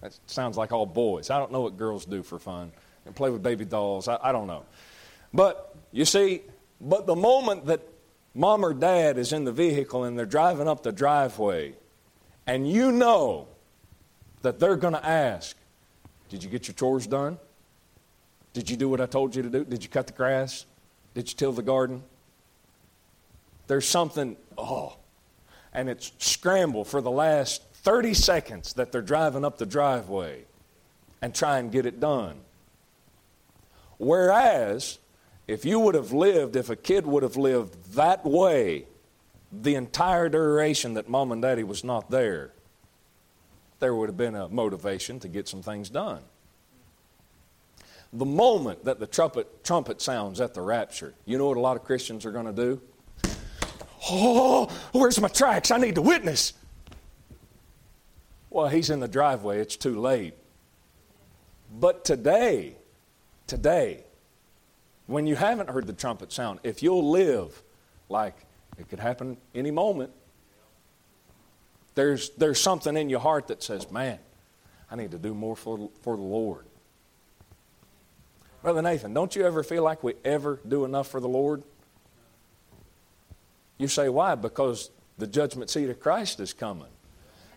[0.00, 1.30] That sounds like all boys.
[1.30, 2.72] I don't know what girls do for fun.
[3.06, 4.08] And play with baby dolls.
[4.08, 4.64] I, I don't know.
[5.32, 6.42] But you see,
[6.80, 7.80] but the moment that
[8.34, 11.74] mom or dad is in the vehicle and they're driving up the driveway,
[12.46, 13.48] and you know
[14.42, 15.56] that they're going to ask,
[16.28, 17.38] Did you get your chores done?
[18.52, 19.64] Did you do what I told you to do?
[19.64, 20.66] Did you cut the grass?
[21.14, 22.02] Did you till the garden?
[23.66, 24.96] There's something, oh,
[25.72, 30.44] and it's scramble for the last 30 seconds that they're driving up the driveway
[31.22, 32.40] and try and get it done.
[33.98, 34.98] Whereas,
[35.46, 38.86] if you would have lived, if a kid would have lived that way
[39.52, 42.52] the entire duration that mom and daddy was not there,
[43.78, 46.22] there would have been a motivation to get some things done
[48.12, 51.76] the moment that the trumpet, trumpet sounds at the rapture, you know what a lot
[51.76, 52.80] of Christians are going to do?
[54.08, 55.70] Oh, where's my tracts?
[55.70, 56.54] I need to witness.
[58.50, 59.60] Well, he's in the driveway.
[59.60, 60.34] It's too late.
[61.72, 62.74] But today,
[63.46, 64.04] today,
[65.06, 67.62] when you haven't heard the trumpet sound, if you'll live
[68.08, 68.34] like
[68.78, 70.10] it could happen any moment,
[71.94, 74.18] there's, there's something in your heart that says, man,
[74.90, 76.64] I need to do more for, for the Lord.
[78.62, 81.62] Brother Nathan, don't you ever feel like we ever do enough for the Lord?
[83.78, 84.34] You say, why?
[84.34, 86.88] Because the judgment seat of Christ is coming.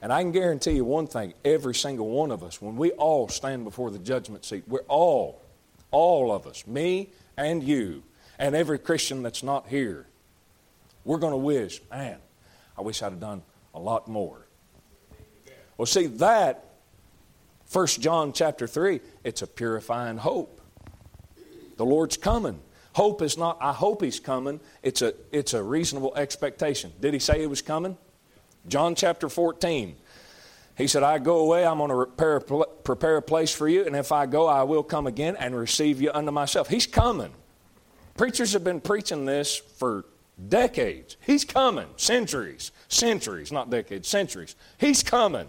[0.03, 3.29] And I can guarantee you one thing every single one of us, when we all
[3.29, 5.41] stand before the judgment seat, we're all,
[5.91, 8.03] all of us, me and you,
[8.37, 10.05] and every Christian that's not here,
[11.05, 12.17] we're going to wish, man,
[12.77, 14.45] I wish I'd have done a lot more.
[15.77, 16.65] Well, see, that,
[17.71, 20.59] 1 John chapter 3, it's a purifying hope.
[21.77, 22.59] The Lord's coming.
[22.91, 24.59] Hope is not, I hope He's coming.
[24.81, 26.91] It's a, it's a reasonable expectation.
[26.99, 27.97] Did He say He was coming?
[28.67, 29.95] John chapter 14.
[30.76, 33.95] He said, I go away, I'm going to prepare, prepare a place for you, and
[33.95, 36.67] if I go, I will come again and receive you unto myself.
[36.67, 37.32] He's coming.
[38.17, 40.06] Preachers have been preaching this for
[40.49, 41.17] decades.
[41.21, 41.88] He's coming.
[41.97, 42.71] Centuries.
[42.88, 44.56] Centuries, not decades, centuries.
[44.78, 45.47] He's coming.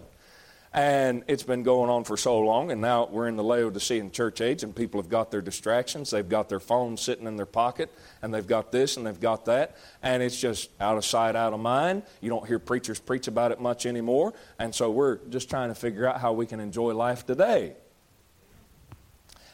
[0.75, 4.41] And it's been going on for so long, and now we're in the Laodicean church
[4.41, 6.11] age, and people have got their distractions.
[6.11, 7.89] They've got their phone sitting in their pocket,
[8.21, 11.53] and they've got this and they've got that, and it's just out of sight, out
[11.53, 12.03] of mind.
[12.19, 15.75] You don't hear preachers preach about it much anymore, and so we're just trying to
[15.75, 17.77] figure out how we can enjoy life today.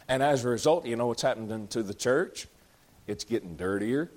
[0.07, 2.47] And as a result, you know what's happened to the church?
[3.05, 4.09] It's getting dirtier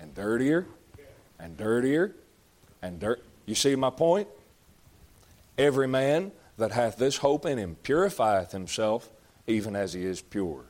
[0.00, 0.66] and dirtier
[1.38, 2.16] and dirtier
[2.82, 3.22] and dirt.
[3.46, 4.26] You see my point?
[5.58, 9.10] Every man that hath this hope in him purifieth himself
[9.46, 10.64] even as he is pure.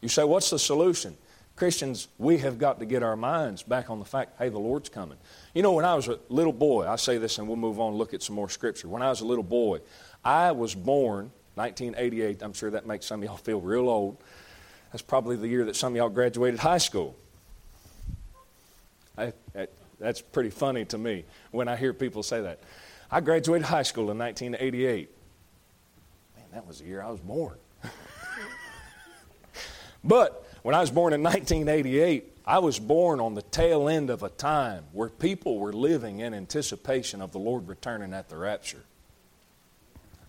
[0.00, 1.16] You say, what's the solution?
[1.54, 4.88] Christians, we have got to get our minds back on the fact, hey, the Lord's
[4.88, 5.18] coming.
[5.54, 7.90] You know, when I was a little boy, I say this and we'll move on
[7.90, 8.88] and look at some more scripture.
[8.88, 9.80] When I was a little boy,
[10.24, 12.42] I was born 1988.
[12.42, 14.16] I'm sure that makes some of y'all feel real old.
[14.90, 17.14] That's probably the year that some of y'all graduated high school.
[19.16, 19.32] I,
[19.98, 22.60] that's pretty funny to me when I hear people say that.
[23.14, 25.10] I graduated high school in 1988.
[26.34, 27.58] Man, that was the year I was born.
[30.02, 34.22] but when I was born in 1988, I was born on the tail end of
[34.22, 38.82] a time where people were living in anticipation of the Lord returning at the rapture.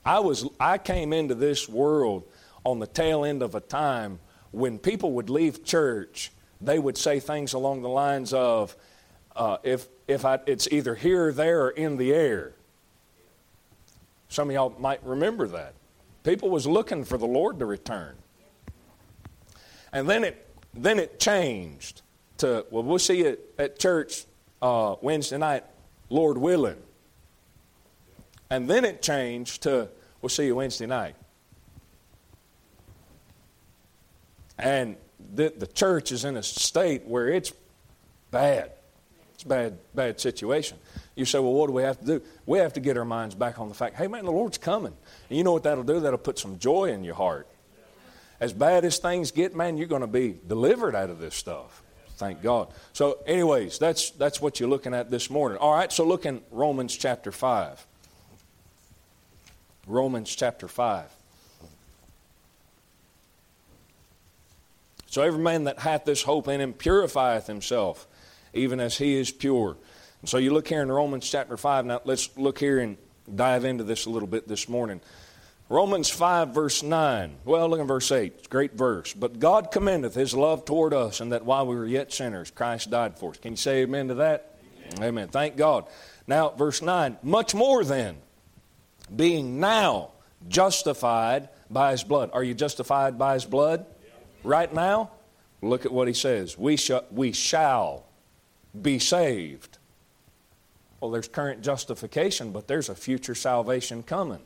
[0.06, 2.26] I, was, I came into this world
[2.65, 4.19] on the tail end of a time
[4.52, 8.76] when people would leave church, they would say things along the lines of,
[9.38, 12.56] uh, if, if I, it's either here or there or in the air.
[14.34, 15.76] Some of y'all might remember that.
[16.24, 18.15] People was looking for the Lord to return.
[19.91, 22.02] And then it, then it changed
[22.38, 24.26] to, well, we'll see you at church
[24.60, 25.65] uh, Wednesday night,
[26.10, 26.82] Lord willing.
[28.50, 29.88] And then it changed to,
[30.19, 31.15] we'll see you Wednesday night.
[34.58, 34.96] And
[35.36, 37.54] the, the church is in a state where it's
[38.32, 38.72] bad.
[39.34, 40.78] It's a bad, bad situation.
[41.15, 42.22] You say, well, what do we have to do?
[42.46, 44.93] We have to get our minds back on the fact, hey, man, the Lord's coming.
[45.30, 46.00] And you know what that'll do?
[46.00, 47.48] That'll put some joy in your heart.
[48.39, 51.82] As bad as things get, man, you're going to be delivered out of this stuff.
[52.17, 52.69] Thank God.
[52.93, 55.58] So, anyways, that's, that's what you're looking at this morning.
[55.58, 57.86] All right, so look in Romans chapter 5.
[59.88, 61.06] Romans chapter 5.
[65.08, 68.08] So every man that hath this hope in him purifieth himself,
[68.53, 69.77] even as he is pure.
[70.21, 71.85] And so you look here in Romans chapter 5.
[71.85, 72.97] Now let's look here and
[73.33, 75.01] dive into this a little bit this morning.
[75.69, 77.35] Romans 5, verse 9.
[77.45, 78.33] Well, look at verse 8.
[78.37, 79.13] It's a great verse.
[79.13, 82.91] But God commendeth his love toward us, and that while we were yet sinners, Christ
[82.91, 83.37] died for us.
[83.37, 84.57] Can you say amen to that?
[84.93, 85.03] Amen.
[85.03, 85.27] amen.
[85.29, 85.85] Thank God.
[86.27, 87.17] Now, verse 9.
[87.23, 88.17] Much more then,
[89.15, 90.11] being now
[90.47, 92.29] justified by his blood.
[92.33, 93.85] Are you justified by his blood?
[94.43, 95.11] right now,
[95.61, 96.57] look at what he says.
[96.57, 96.77] We,
[97.11, 98.05] we shall
[98.79, 99.77] be saved.
[100.99, 104.39] Well, there's current justification, but there's a future salvation coming.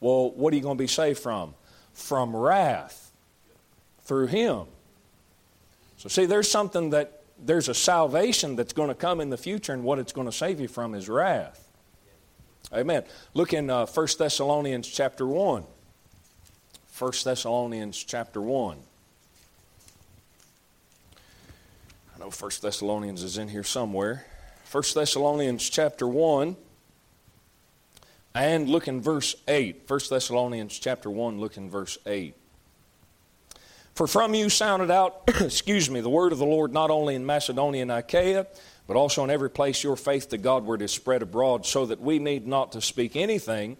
[0.00, 1.54] Well, what are you going to be saved from?
[1.92, 3.12] From wrath
[4.02, 4.64] through him.
[5.98, 9.72] So, see, there's something that, there's a salvation that's going to come in the future,
[9.72, 11.68] and what it's going to save you from is wrath.
[12.72, 13.04] Amen.
[13.34, 15.64] Look in uh, 1 Thessalonians chapter 1.
[16.98, 18.78] 1 Thessalonians chapter 1.
[22.18, 24.24] I know 1 Thessalonians is in here somewhere.
[24.72, 26.56] 1 Thessalonians chapter 1
[28.34, 29.84] and look in verse 8.
[29.86, 32.34] 1 Thessalonians chapter 1, look in verse 8.
[33.94, 37.24] For from you sounded out, excuse me, the word of the Lord not only in
[37.24, 38.48] Macedonia and Achaia,
[38.88, 42.18] but also in every place your faith to Godward is spread abroad, so that we
[42.18, 43.76] need not to speak anything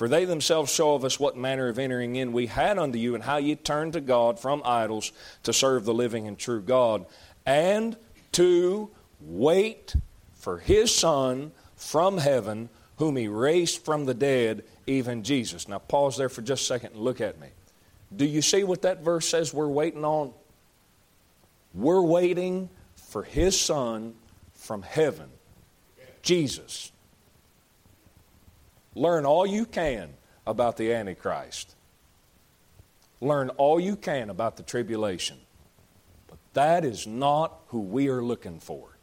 [0.00, 3.14] for they themselves show of us what manner of entering in we had unto you,
[3.14, 7.04] and how ye turned to God from idols to serve the living and true God,
[7.50, 7.96] and
[8.30, 8.88] to
[9.20, 9.96] wait
[10.34, 15.66] for his Son from heaven, whom he raised from the dead, even Jesus.
[15.66, 17.48] Now, pause there for just a second and look at me.
[18.14, 20.32] Do you see what that verse says we're waiting on?
[21.74, 24.14] We're waiting for his Son
[24.54, 25.28] from heaven,
[26.22, 26.92] Jesus.
[28.94, 30.10] Learn all you can
[30.46, 31.74] about the Antichrist.
[33.20, 35.38] Learn all you can about the tribulation.
[36.54, 38.96] That is not who we are looking for.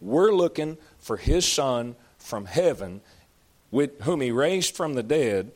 [0.00, 3.00] We're looking for His Son from heaven,
[3.70, 5.52] with, whom He raised from the dead,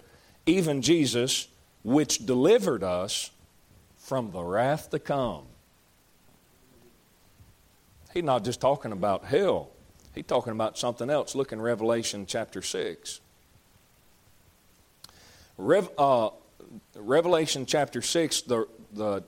[0.46, 1.48] even Jesus,
[1.84, 3.30] which delivered us
[3.96, 5.44] from the wrath to come.
[8.12, 9.70] He's not just talking about hell.
[10.14, 11.34] He's talking about something else.
[11.34, 13.20] Look in Revelation chapter 6.
[15.56, 16.30] Rev, uh,
[16.94, 19.22] Revelation chapter 6, the, the,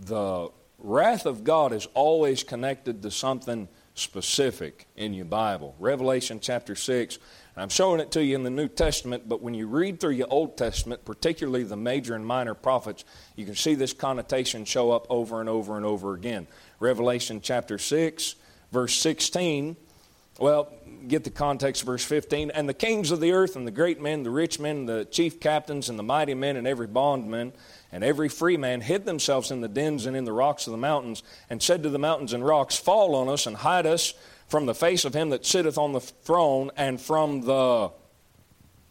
[0.00, 0.48] the
[0.84, 5.74] wrath of God is always connected to something specific in your Bible.
[5.78, 7.18] Revelation chapter 6,
[7.56, 10.26] I'm showing it to you in the New Testament, but when you read through your
[10.28, 15.06] Old Testament, particularly the major and minor prophets, you can see this connotation show up
[15.08, 16.46] over and over and over again.
[16.80, 18.34] Revelation chapter 6,
[18.70, 19.76] verse 16,
[20.38, 20.72] well,
[21.06, 22.50] get the context, verse 15.
[22.50, 25.38] And the kings of the earth, and the great men, the rich men, the chief
[25.38, 27.52] captains, and the mighty men, and every bondman,
[27.94, 30.76] and every free man hid themselves in the dens and in the rocks of the
[30.76, 34.14] mountains, and said to the mountains and rocks, Fall on us, and hide us
[34.48, 37.92] from the face of him that sitteth on the throne, and from the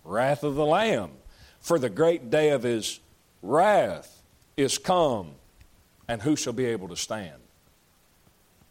[0.06, 1.12] wrath of the Lamb.
[1.60, 3.02] For the great day of his
[3.42, 4.24] wrath
[4.56, 5.32] is come,
[6.08, 7.42] and who shall be able to stand?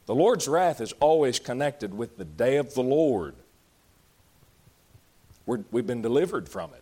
[0.07, 3.35] The Lord's wrath is always connected with the day of the Lord.
[5.45, 6.82] we have been delivered from it.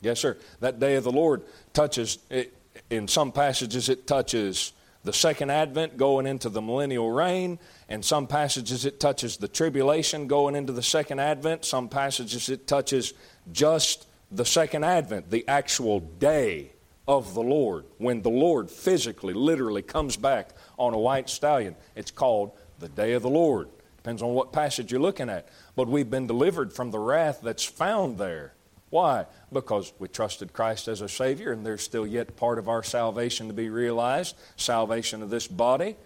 [0.00, 0.38] Yes, sir.
[0.60, 1.42] That day of the Lord
[1.72, 2.54] touches, it,
[2.88, 4.72] in some passages, it touches
[5.02, 7.58] the second advent going into the millennial reign.
[7.88, 11.64] In some passages, it touches the tribulation going into the second advent.
[11.64, 13.14] Some passages, it touches
[13.52, 16.72] just the second advent, the actual day
[17.08, 21.74] of the Lord, when the Lord physically, literally comes back on a white stallion.
[21.96, 23.68] It's called the day of the Lord.
[23.96, 25.48] Depends on what passage you're looking at.
[25.76, 28.54] But we've been delivered from the wrath that's found there.
[28.90, 29.26] Why?
[29.52, 33.46] Because we trusted Christ as a Savior, and there's still yet part of our salvation
[33.46, 35.96] to be realized salvation of this body.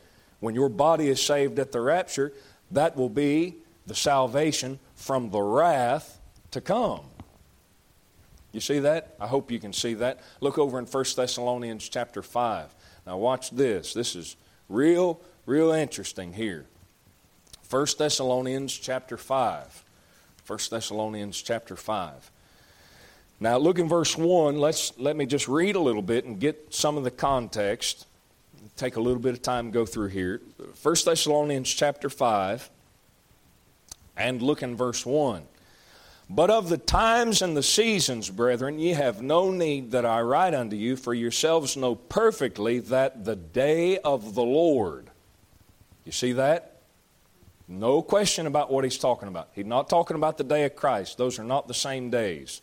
[0.40, 2.32] When your body is saved at the rapture,
[2.70, 3.56] that will be
[3.86, 6.20] the salvation from the wrath
[6.50, 7.00] to come.
[8.52, 9.16] You see that?
[9.18, 10.20] I hope you can see that.
[10.40, 12.74] Look over in 1 Thessalonians chapter 5.
[13.06, 13.94] Now, watch this.
[13.94, 14.36] This is
[14.68, 16.66] real, real interesting here.
[17.68, 19.84] 1 Thessalonians chapter 5.
[20.46, 22.30] 1 Thessalonians chapter 5.
[23.44, 24.58] Now, look in verse 1.
[24.58, 28.06] Let's, let me just read a little bit and get some of the context.
[28.74, 30.40] Take a little bit of time go through here.
[30.80, 32.70] 1 Thessalonians chapter 5,
[34.16, 35.42] and look in verse 1.
[36.30, 40.54] But of the times and the seasons, brethren, ye have no need that I write
[40.54, 45.10] unto you, for yourselves know perfectly that the day of the Lord.
[46.06, 46.80] You see that?
[47.68, 49.50] No question about what he's talking about.
[49.52, 51.18] He's not talking about the day of Christ.
[51.18, 52.62] Those are not the same days.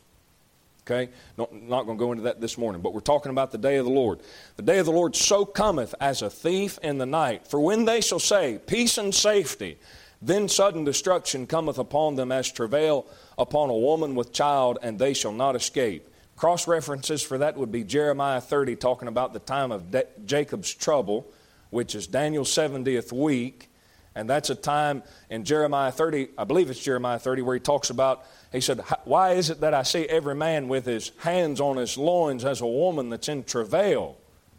[0.85, 1.11] Okay?
[1.37, 3.77] Not, not going to go into that this morning, but we're talking about the day
[3.77, 4.19] of the Lord.
[4.55, 7.47] The day of the Lord so cometh as a thief in the night.
[7.47, 9.77] For when they shall say, Peace and safety,
[10.21, 13.05] then sudden destruction cometh upon them as travail
[13.37, 16.07] upon a woman with child, and they shall not escape.
[16.35, 20.73] Cross references for that would be Jeremiah 30, talking about the time of De- Jacob's
[20.73, 21.31] trouble,
[21.69, 23.70] which is Daniel's 70th week.
[24.15, 27.89] And that's a time in Jeremiah 30, I believe it's Jeremiah 30, where he talks
[27.89, 31.77] about, he said, Why is it that I see every man with his hands on
[31.77, 34.17] his loins as a woman that's in travail?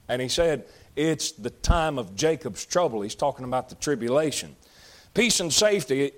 [0.08, 0.64] And he said,
[0.96, 3.02] It's the time of Jacob's trouble.
[3.02, 4.56] He's talking about the tribulation.
[5.12, 6.12] Peace and safety,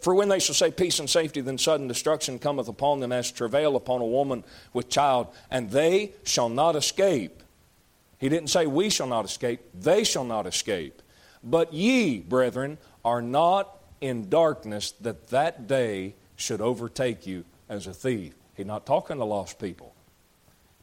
[0.00, 3.30] for when they shall say peace and safety, then sudden destruction cometh upon them as
[3.30, 7.42] travail upon a woman with child, and they shall not escape.
[8.18, 11.02] He didn't say we shall not escape, they shall not escape.
[11.44, 17.94] But ye, brethren, are not in darkness that that day should overtake you as a
[17.94, 18.34] thief.
[18.54, 19.94] He's not talking to lost people.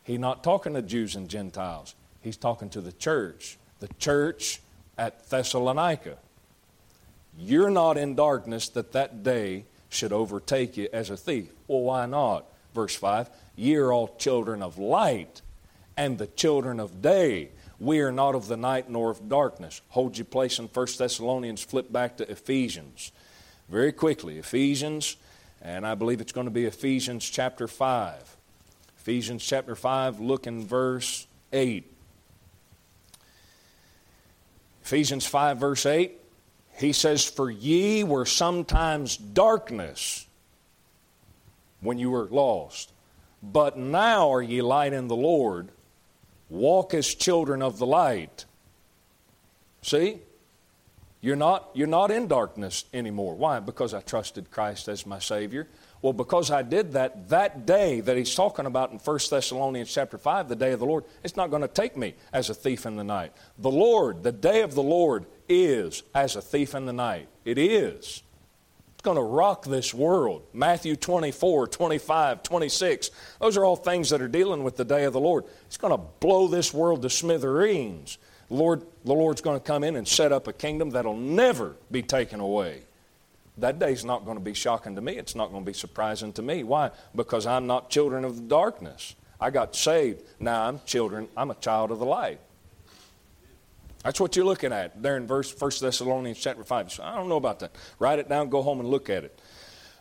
[0.03, 1.95] He's not talking to Jews and Gentiles.
[2.21, 4.61] He's talking to the church, the church
[4.97, 6.17] at Thessalonica.
[7.37, 11.49] You're not in darkness that that day should overtake you as a thief.
[11.67, 12.45] Well, why not?
[12.73, 15.41] Verse 5 Ye are all children of light
[15.97, 17.49] and the children of day.
[17.79, 19.81] We are not of the night nor of darkness.
[19.89, 23.11] Hold your place in 1 Thessalonians, flip back to Ephesians.
[23.69, 25.15] Very quickly, Ephesians,
[25.61, 28.37] and I believe it's going to be Ephesians chapter 5.
[28.97, 31.89] Ephesians chapter 5, look in verse 8.
[34.83, 36.19] Ephesians 5, verse 8.
[36.77, 40.25] He says, For ye were sometimes darkness
[41.81, 42.91] when you were lost,
[43.41, 45.69] but now are ye light in the Lord.
[46.49, 48.45] Walk as children of the light.
[49.81, 50.19] See?
[51.21, 53.35] You're not, you're not in darkness anymore.
[53.35, 53.59] Why?
[53.59, 55.67] Because I trusted Christ as my Savior.
[56.01, 60.17] Well, because I did that, that day that he's talking about in 1 Thessalonians chapter
[60.17, 62.85] 5, the day of the Lord, it's not going to take me as a thief
[62.85, 63.33] in the night.
[63.57, 67.27] The Lord, the day of the Lord, is as a thief in the night.
[67.43, 68.23] It is.
[68.99, 70.45] It's going to rock this world.
[70.51, 73.11] Matthew 24, 25, 26.
[73.39, 75.45] Those are all things that are dealing with the day of the Lord.
[75.67, 78.17] It's going to blow this world to smithereens.
[78.49, 81.77] The, Lord, the Lord's going to come in and set up a kingdom that'll never
[81.89, 82.81] be taken away.
[83.59, 85.13] That day's not going to be shocking to me.
[85.13, 86.65] It's not going to be surprising to me.
[86.65, 86.91] Why?
[87.15, 89.15] Because I'm not children of the darkness.
[89.39, 90.23] I got saved.
[90.41, 92.41] Now I'm children, I'm a child of the light.
[94.03, 96.99] That's what you're looking at there in verse 1 Thessalonians chapter 5.
[97.03, 97.75] I don't know about that.
[97.99, 99.41] Write it down, go home and look at it.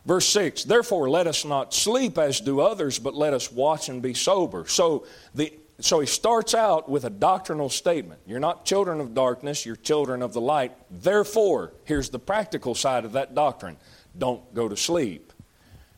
[0.05, 4.01] Verse 6 Therefore, let us not sleep as do others, but let us watch and
[4.01, 4.65] be sober.
[4.67, 8.21] So, the, so he starts out with a doctrinal statement.
[8.25, 10.71] You're not children of darkness, you're children of the light.
[10.89, 13.77] Therefore, here's the practical side of that doctrine
[14.17, 15.31] don't go to sleep.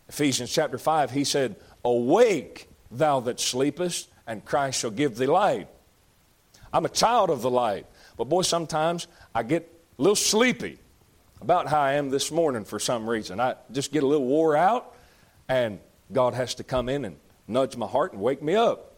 [0.10, 5.68] Ephesians chapter 5, he said, Awake, thou that sleepest, and Christ shall give thee light.
[6.74, 7.86] I'm a child of the light.
[8.18, 10.78] But boy, sometimes I get a little sleepy
[11.42, 13.40] about how I am this morning for some reason.
[13.40, 14.96] I just get a little wore out,
[15.50, 15.80] and
[16.12, 18.94] God has to come in and nudge my heart and wake me up.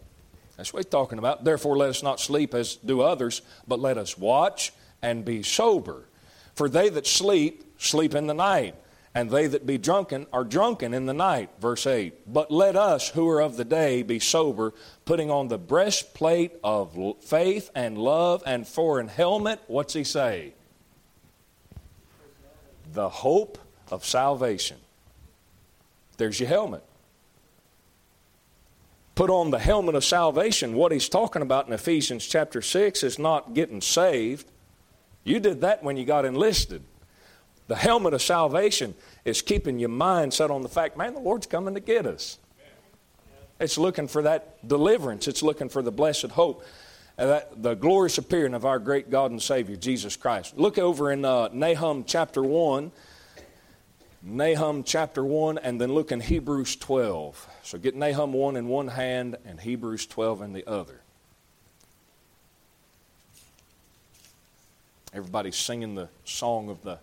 [0.57, 1.43] That's what he's talking about.
[1.43, 6.05] Therefore, let us not sleep as do others, but let us watch and be sober.
[6.55, 8.75] For they that sleep, sleep in the night,
[9.15, 11.49] and they that be drunken are drunken in the night.
[11.59, 12.31] Verse 8.
[12.31, 14.73] But let us who are of the day be sober,
[15.05, 20.53] putting on the breastplate of faith and love, and for an helmet, what's he say?
[22.91, 23.59] The hope
[23.91, 24.77] of salvation.
[26.17, 26.83] There's your helmet.
[29.15, 30.73] Put on the helmet of salvation.
[30.73, 34.49] What he's talking about in Ephesians chapter 6 is not getting saved.
[35.23, 36.83] You did that when you got enlisted.
[37.67, 38.93] The helmet of salvation
[39.25, 42.37] is keeping your mind set on the fact, man, the Lord's coming to get us.
[43.59, 46.63] It's looking for that deliverance, it's looking for the blessed hope.
[47.15, 50.57] That, the glorious appearing of our great God and Savior, Jesus Christ.
[50.57, 52.91] Look over in uh, Nahum chapter 1.
[54.25, 57.47] Nahum chapter 1, and then look in Hebrews 12.
[57.61, 61.01] So get Nahum 1 in one hand and Hebrews 12 in the other.
[65.13, 66.97] Everybody's singing the song of the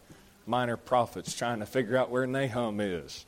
[0.47, 3.25] minor prophets trying to figure out where Nahum is.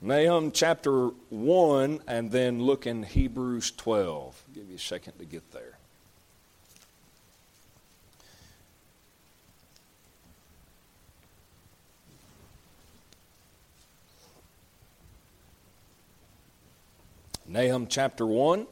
[0.00, 4.44] Nahum chapter 1, and then look in Hebrews 12.
[4.48, 5.76] I'll give you a second to get there.
[17.48, 18.66] Nahum chapter 1.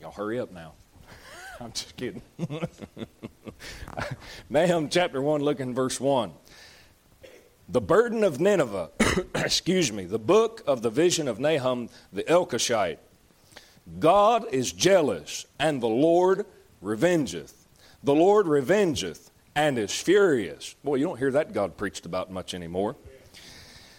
[0.00, 0.74] Y'all hurry up now.
[1.60, 2.22] I'm just kidding.
[4.50, 6.32] Nahum chapter 1, look in verse 1.
[7.68, 8.90] The burden of Nineveh,
[9.34, 12.98] excuse me, the book of the vision of Nahum the Elkoshite.
[13.98, 16.46] God is jealous, and the Lord
[16.82, 17.54] revengeth.
[18.04, 20.74] The Lord revengeth and is furious.
[20.84, 22.94] Boy, you don't hear that God preached about much anymore.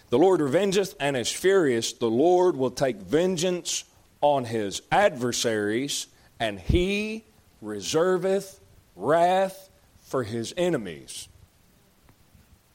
[0.08, 1.92] The Lord revengeth and is furious.
[1.92, 3.84] The Lord will take vengeance
[4.22, 6.06] on his adversaries,
[6.38, 7.24] and he
[7.62, 8.60] reserveth
[8.96, 11.28] wrath for his enemies.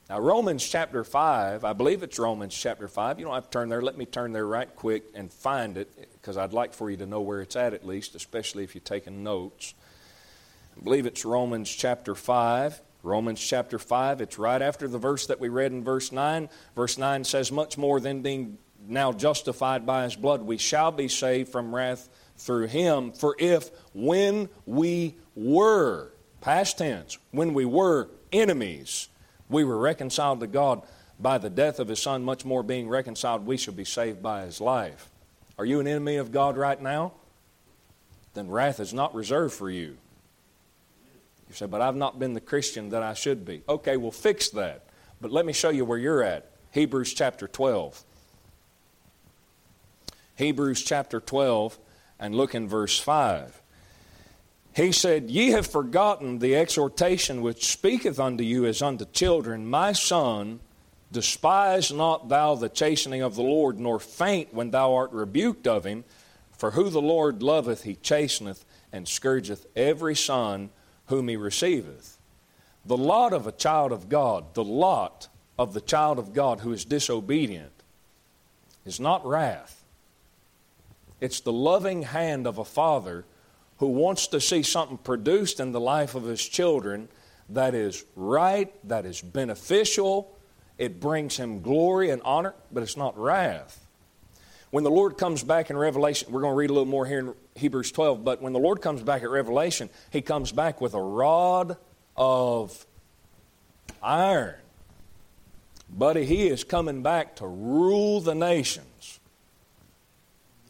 [0.08, 3.18] Now, Romans chapter 5, I believe it's Romans chapter 5.
[3.18, 3.82] You don't have to turn there.
[3.82, 7.06] Let me turn there right quick and find it because I'd like for you to
[7.06, 9.74] know where it's at at least, especially if you're taking notes.
[10.78, 12.80] I believe it's Romans chapter 5.
[13.02, 16.48] Romans chapter 5, it's right after the verse that we read in verse 9.
[16.74, 21.08] Verse 9 says, Much more than being now justified by his blood, we shall be
[21.08, 22.08] saved from wrath
[22.38, 23.12] through him.
[23.12, 29.08] For if when we were, past tense, when we were enemies,
[29.48, 30.82] we were reconciled to God
[31.18, 34.44] by the death of his son, much more being reconciled, we shall be saved by
[34.44, 35.08] his life.
[35.58, 37.12] Are you an enemy of God right now?
[38.34, 39.96] Then wrath is not reserved for you.
[41.48, 43.62] You say, but I've not been the Christian that I should be.
[43.68, 44.84] Okay, we'll fix that.
[45.20, 46.50] But let me show you where you're at.
[46.72, 48.04] Hebrews chapter 12.
[50.34, 51.78] Hebrews chapter 12
[52.18, 53.62] and look in verse 5.
[54.74, 59.92] He said, Ye have forgotten the exhortation which speaketh unto you as unto children, My
[59.92, 60.60] son,
[61.10, 65.84] despise not thou the chastening of the Lord, nor faint when thou art rebuked of
[65.84, 66.04] him.
[66.52, 70.70] For who the Lord loveth, he chasteneth, and scourgeth every son
[71.06, 72.18] whom he receiveth.
[72.84, 76.72] The lot of a child of God, the lot of the child of God who
[76.72, 77.72] is disobedient,
[78.84, 79.85] is not wrath.
[81.20, 83.24] It's the loving hand of a father
[83.78, 87.08] who wants to see something produced in the life of his children
[87.50, 90.36] that is right, that is beneficial,
[90.78, 93.86] it brings him glory and honor, but it's not wrath.
[94.70, 97.20] When the Lord comes back in Revelation, we're going to read a little more here
[97.20, 100.94] in Hebrews 12, but when the Lord comes back at Revelation, he comes back with
[100.94, 101.76] a rod
[102.16, 102.84] of
[104.02, 104.56] iron.
[105.88, 109.20] Buddy, he is coming back to rule the nations.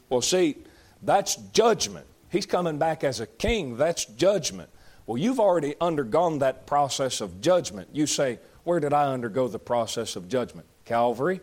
[0.09, 0.57] Well, see,
[1.03, 2.07] that's judgment.
[2.31, 3.77] He's coming back as a king.
[3.77, 4.71] That's judgment.
[5.07, 7.89] Well, you've already undergone that process of judgment.
[7.93, 10.67] You say, Where did I undergo the process of judgment?
[10.85, 11.41] Calvary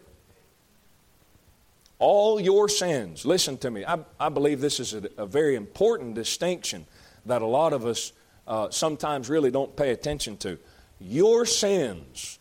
[2.03, 3.25] all your sins.
[3.25, 3.85] Listen to me.
[3.85, 6.85] I, I believe this is a, a, very important distinction
[7.25, 8.11] that a lot of us
[8.45, 10.59] uh, sometimes really don't pay attention to.
[10.99, 12.39] Your sins,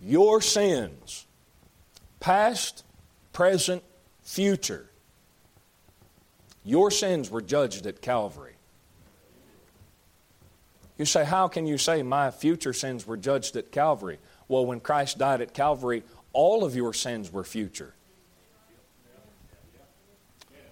[0.00, 1.26] your sins,
[2.18, 2.84] past,
[3.32, 3.84] present,
[4.24, 4.90] future,
[6.64, 8.54] your sins were judged at Calvary.
[10.98, 14.18] You say, How can you say my future sins were judged at Calvary?
[14.48, 17.94] Well, when Christ died at Calvary, all of your sins were future.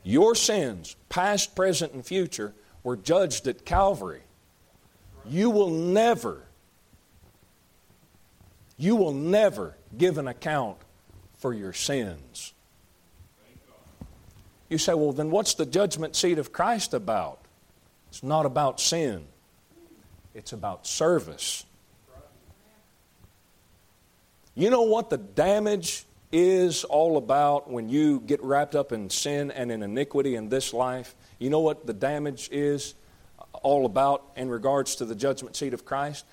[0.03, 4.23] Your sins, past, present, and future, were judged at Calvary.
[5.27, 6.43] You will never,
[8.79, 10.79] you will never give an account
[11.39, 12.55] for your sins.
[14.71, 17.41] You say, well, then what's the judgment seat of Christ about?
[18.09, 19.27] It's not about sin,
[20.35, 21.65] it's about service.
[24.55, 29.51] You know what the damage is all about when you get wrapped up in sin
[29.51, 31.15] and in iniquity in this life?
[31.39, 32.95] You know what the damage is
[33.63, 36.25] all about in regards to the judgment seat of Christ?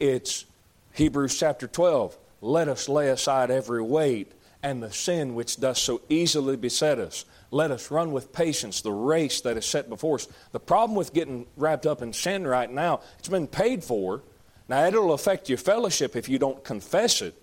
[0.00, 0.46] It's
[0.94, 2.16] Hebrews chapter 12.
[2.40, 4.32] Let us lay aside every weight
[4.62, 7.24] and the sin which does so easily beset us.
[7.54, 10.26] Let us run with patience the race that is set before us.
[10.50, 14.22] The problem with getting wrapped up in sin right now, it's been paid for.
[14.68, 17.40] Now, it'll affect your fellowship if you don't confess it.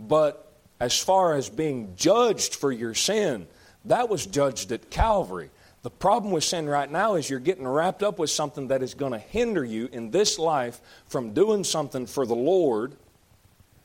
[0.00, 3.46] But as far as being judged for your sin,
[3.84, 5.50] that was judged at Calvary.
[5.82, 8.94] The problem with sin right now is you're getting wrapped up with something that is
[8.94, 12.96] going to hinder you in this life from doing something for the Lord,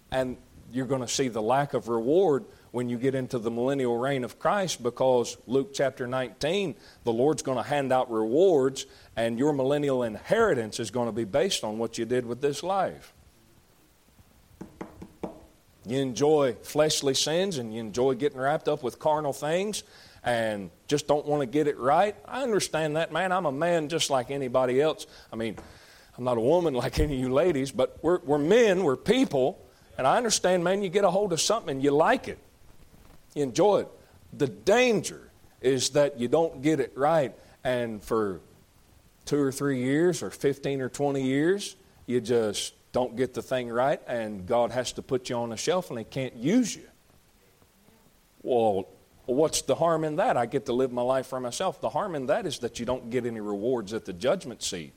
[0.10, 0.38] and
[0.72, 4.24] you're going to see the lack of reward when you get into the millennial reign
[4.24, 9.54] of Christ because Luke chapter 19, the Lord's going to hand out rewards, and your
[9.54, 13.14] millennial inheritance is going to be based on what you did with this life.
[15.86, 19.84] You enjoy fleshly sins and you enjoy getting wrapped up with carnal things
[20.24, 22.16] and just don't want to get it right.
[22.26, 23.32] I understand that, man.
[23.32, 25.06] I'm a man just like anybody else.
[25.32, 25.58] I mean,
[26.18, 29.64] I'm not a woman like any of you ladies, but we're, we're men, we're people,
[29.96, 32.40] and I understand, man, you get a hold of something and you like it,
[33.42, 33.88] enjoy it.
[34.34, 35.32] The danger
[35.62, 38.42] is that you don't get it right, and for
[39.26, 41.76] two or three years, or 15 or 20 years,
[42.06, 45.58] you just don't get the thing right, and God has to put you on a
[45.58, 46.88] shelf and He can't use you.
[48.44, 48.88] Well,
[49.26, 50.38] what's the harm in that?
[50.38, 51.80] I get to live my life for myself.
[51.80, 54.94] The harm in that is that you don't get any rewards at the judgment seat.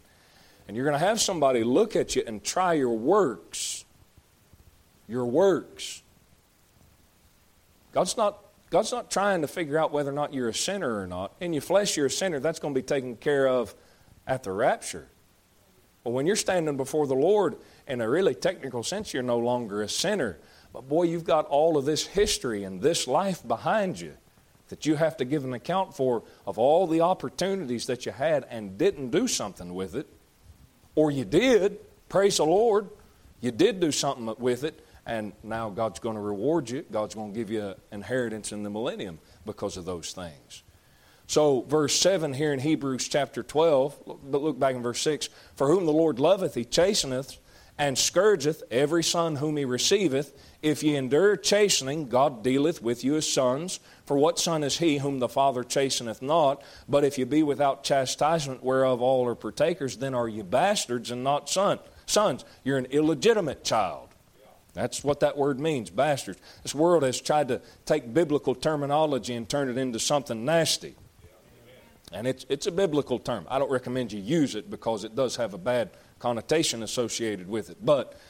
[0.66, 3.84] And you're going to have somebody look at you and try your works.
[5.08, 6.02] Your works.
[7.96, 11.06] God's not, God's not trying to figure out whether or not you're a sinner or
[11.06, 11.32] not.
[11.40, 12.38] In your flesh, you're a sinner.
[12.38, 13.74] That's going to be taken care of
[14.26, 15.08] at the rapture.
[16.04, 17.56] But when you're standing before the Lord,
[17.88, 20.36] in a really technical sense, you're no longer a sinner.
[20.74, 24.12] But boy, you've got all of this history and this life behind you
[24.68, 28.44] that you have to give an account for of all the opportunities that you had
[28.50, 30.06] and didn't do something with it.
[30.96, 31.78] Or you did,
[32.10, 32.90] praise the Lord,
[33.40, 36.84] you did do something with it, and now God's going to reward you.
[36.90, 40.62] God's going to give you an inheritance in the millennium because of those things.
[41.28, 45.68] So, verse 7 here in Hebrews chapter 12, but look back in verse 6 For
[45.68, 47.38] whom the Lord loveth, he chasteneth,
[47.78, 50.32] and scourgeth every son whom he receiveth.
[50.62, 53.80] If ye endure chastening, God dealeth with you as sons.
[54.06, 56.62] For what son is he whom the Father chasteneth not?
[56.88, 61.22] But if ye be without chastisement, whereof all are partakers, then are ye bastards and
[61.22, 62.44] not son, sons.
[62.64, 64.05] You're an illegitimate child.
[64.76, 66.38] That's what that word means, bastards.
[66.62, 70.94] This world has tried to take biblical terminology and turn it into something nasty.
[72.12, 73.46] And it's, it's a biblical term.
[73.50, 77.70] I don't recommend you use it because it does have a bad connotation associated with
[77.70, 78.20] it, but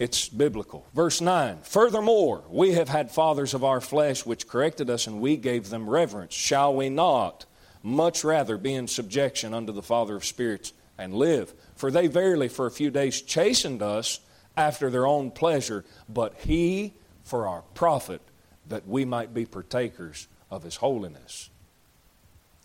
[0.00, 0.84] it's biblical.
[0.94, 5.36] Verse 9 Furthermore, we have had fathers of our flesh which corrected us, and we
[5.36, 6.34] gave them reverence.
[6.34, 7.46] Shall we not
[7.84, 11.54] much rather be in subjection unto the Father of spirits and live?
[11.76, 14.18] For they verily for a few days chastened us
[14.56, 18.20] after their own pleasure, but He for our profit,
[18.68, 21.50] that we might be partakers of His holiness.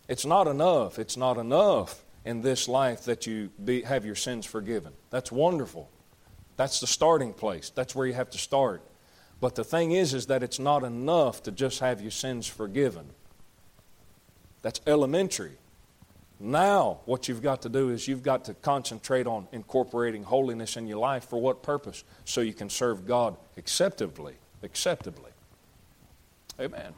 [0.08, 0.98] It's not enough.
[0.98, 4.92] It's not enough in this life that you be, have your sins forgiven.
[5.10, 5.90] That's wonderful.
[6.56, 7.70] That's the starting place.
[7.70, 8.82] That's where you have to start.
[9.40, 13.10] But the thing is, is that it's not enough to just have your sins forgiven.
[14.62, 15.58] That's elementary.
[16.40, 20.86] Now, what you've got to do is you've got to concentrate on incorporating holiness in
[20.86, 21.24] your life.
[21.24, 22.04] For what purpose?
[22.24, 24.34] So you can serve God acceptably.
[24.62, 25.32] Acceptably.
[26.60, 26.92] Amen.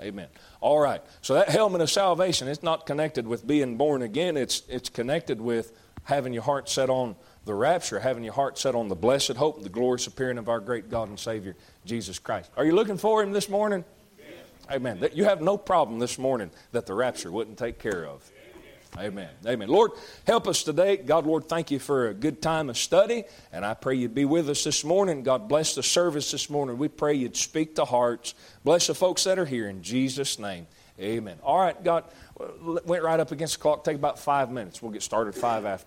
[0.00, 0.28] Amen.
[0.60, 1.00] All right.
[1.22, 4.36] So that helmet of salvation is not connected with being born again.
[4.36, 5.72] It's it's connected with
[6.04, 7.14] having your heart set on
[7.44, 10.60] the rapture, having your heart set on the blessed hope, the glorious appearing of our
[10.60, 12.50] great God and Savior Jesus Christ.
[12.56, 13.84] Are you looking for Him this morning?
[14.18, 14.28] Yes.
[14.70, 15.06] Amen.
[15.12, 18.28] You have no problem this morning that the rapture wouldn't take care of.
[18.98, 19.30] Amen.
[19.46, 19.68] Amen.
[19.68, 19.92] Lord,
[20.26, 20.98] help us today.
[20.98, 23.24] God, Lord, thank you for a good time of study.
[23.50, 25.22] And I pray you'd be with us this morning.
[25.22, 26.76] God, bless the service this morning.
[26.76, 28.34] We pray you'd speak to hearts.
[28.64, 30.66] Bless the folks that are here in Jesus' name.
[31.00, 31.38] Amen.
[31.42, 32.04] All right, God,
[32.38, 33.82] uh, went right up against the clock.
[33.82, 34.82] Take about five minutes.
[34.82, 35.80] We'll get started five after.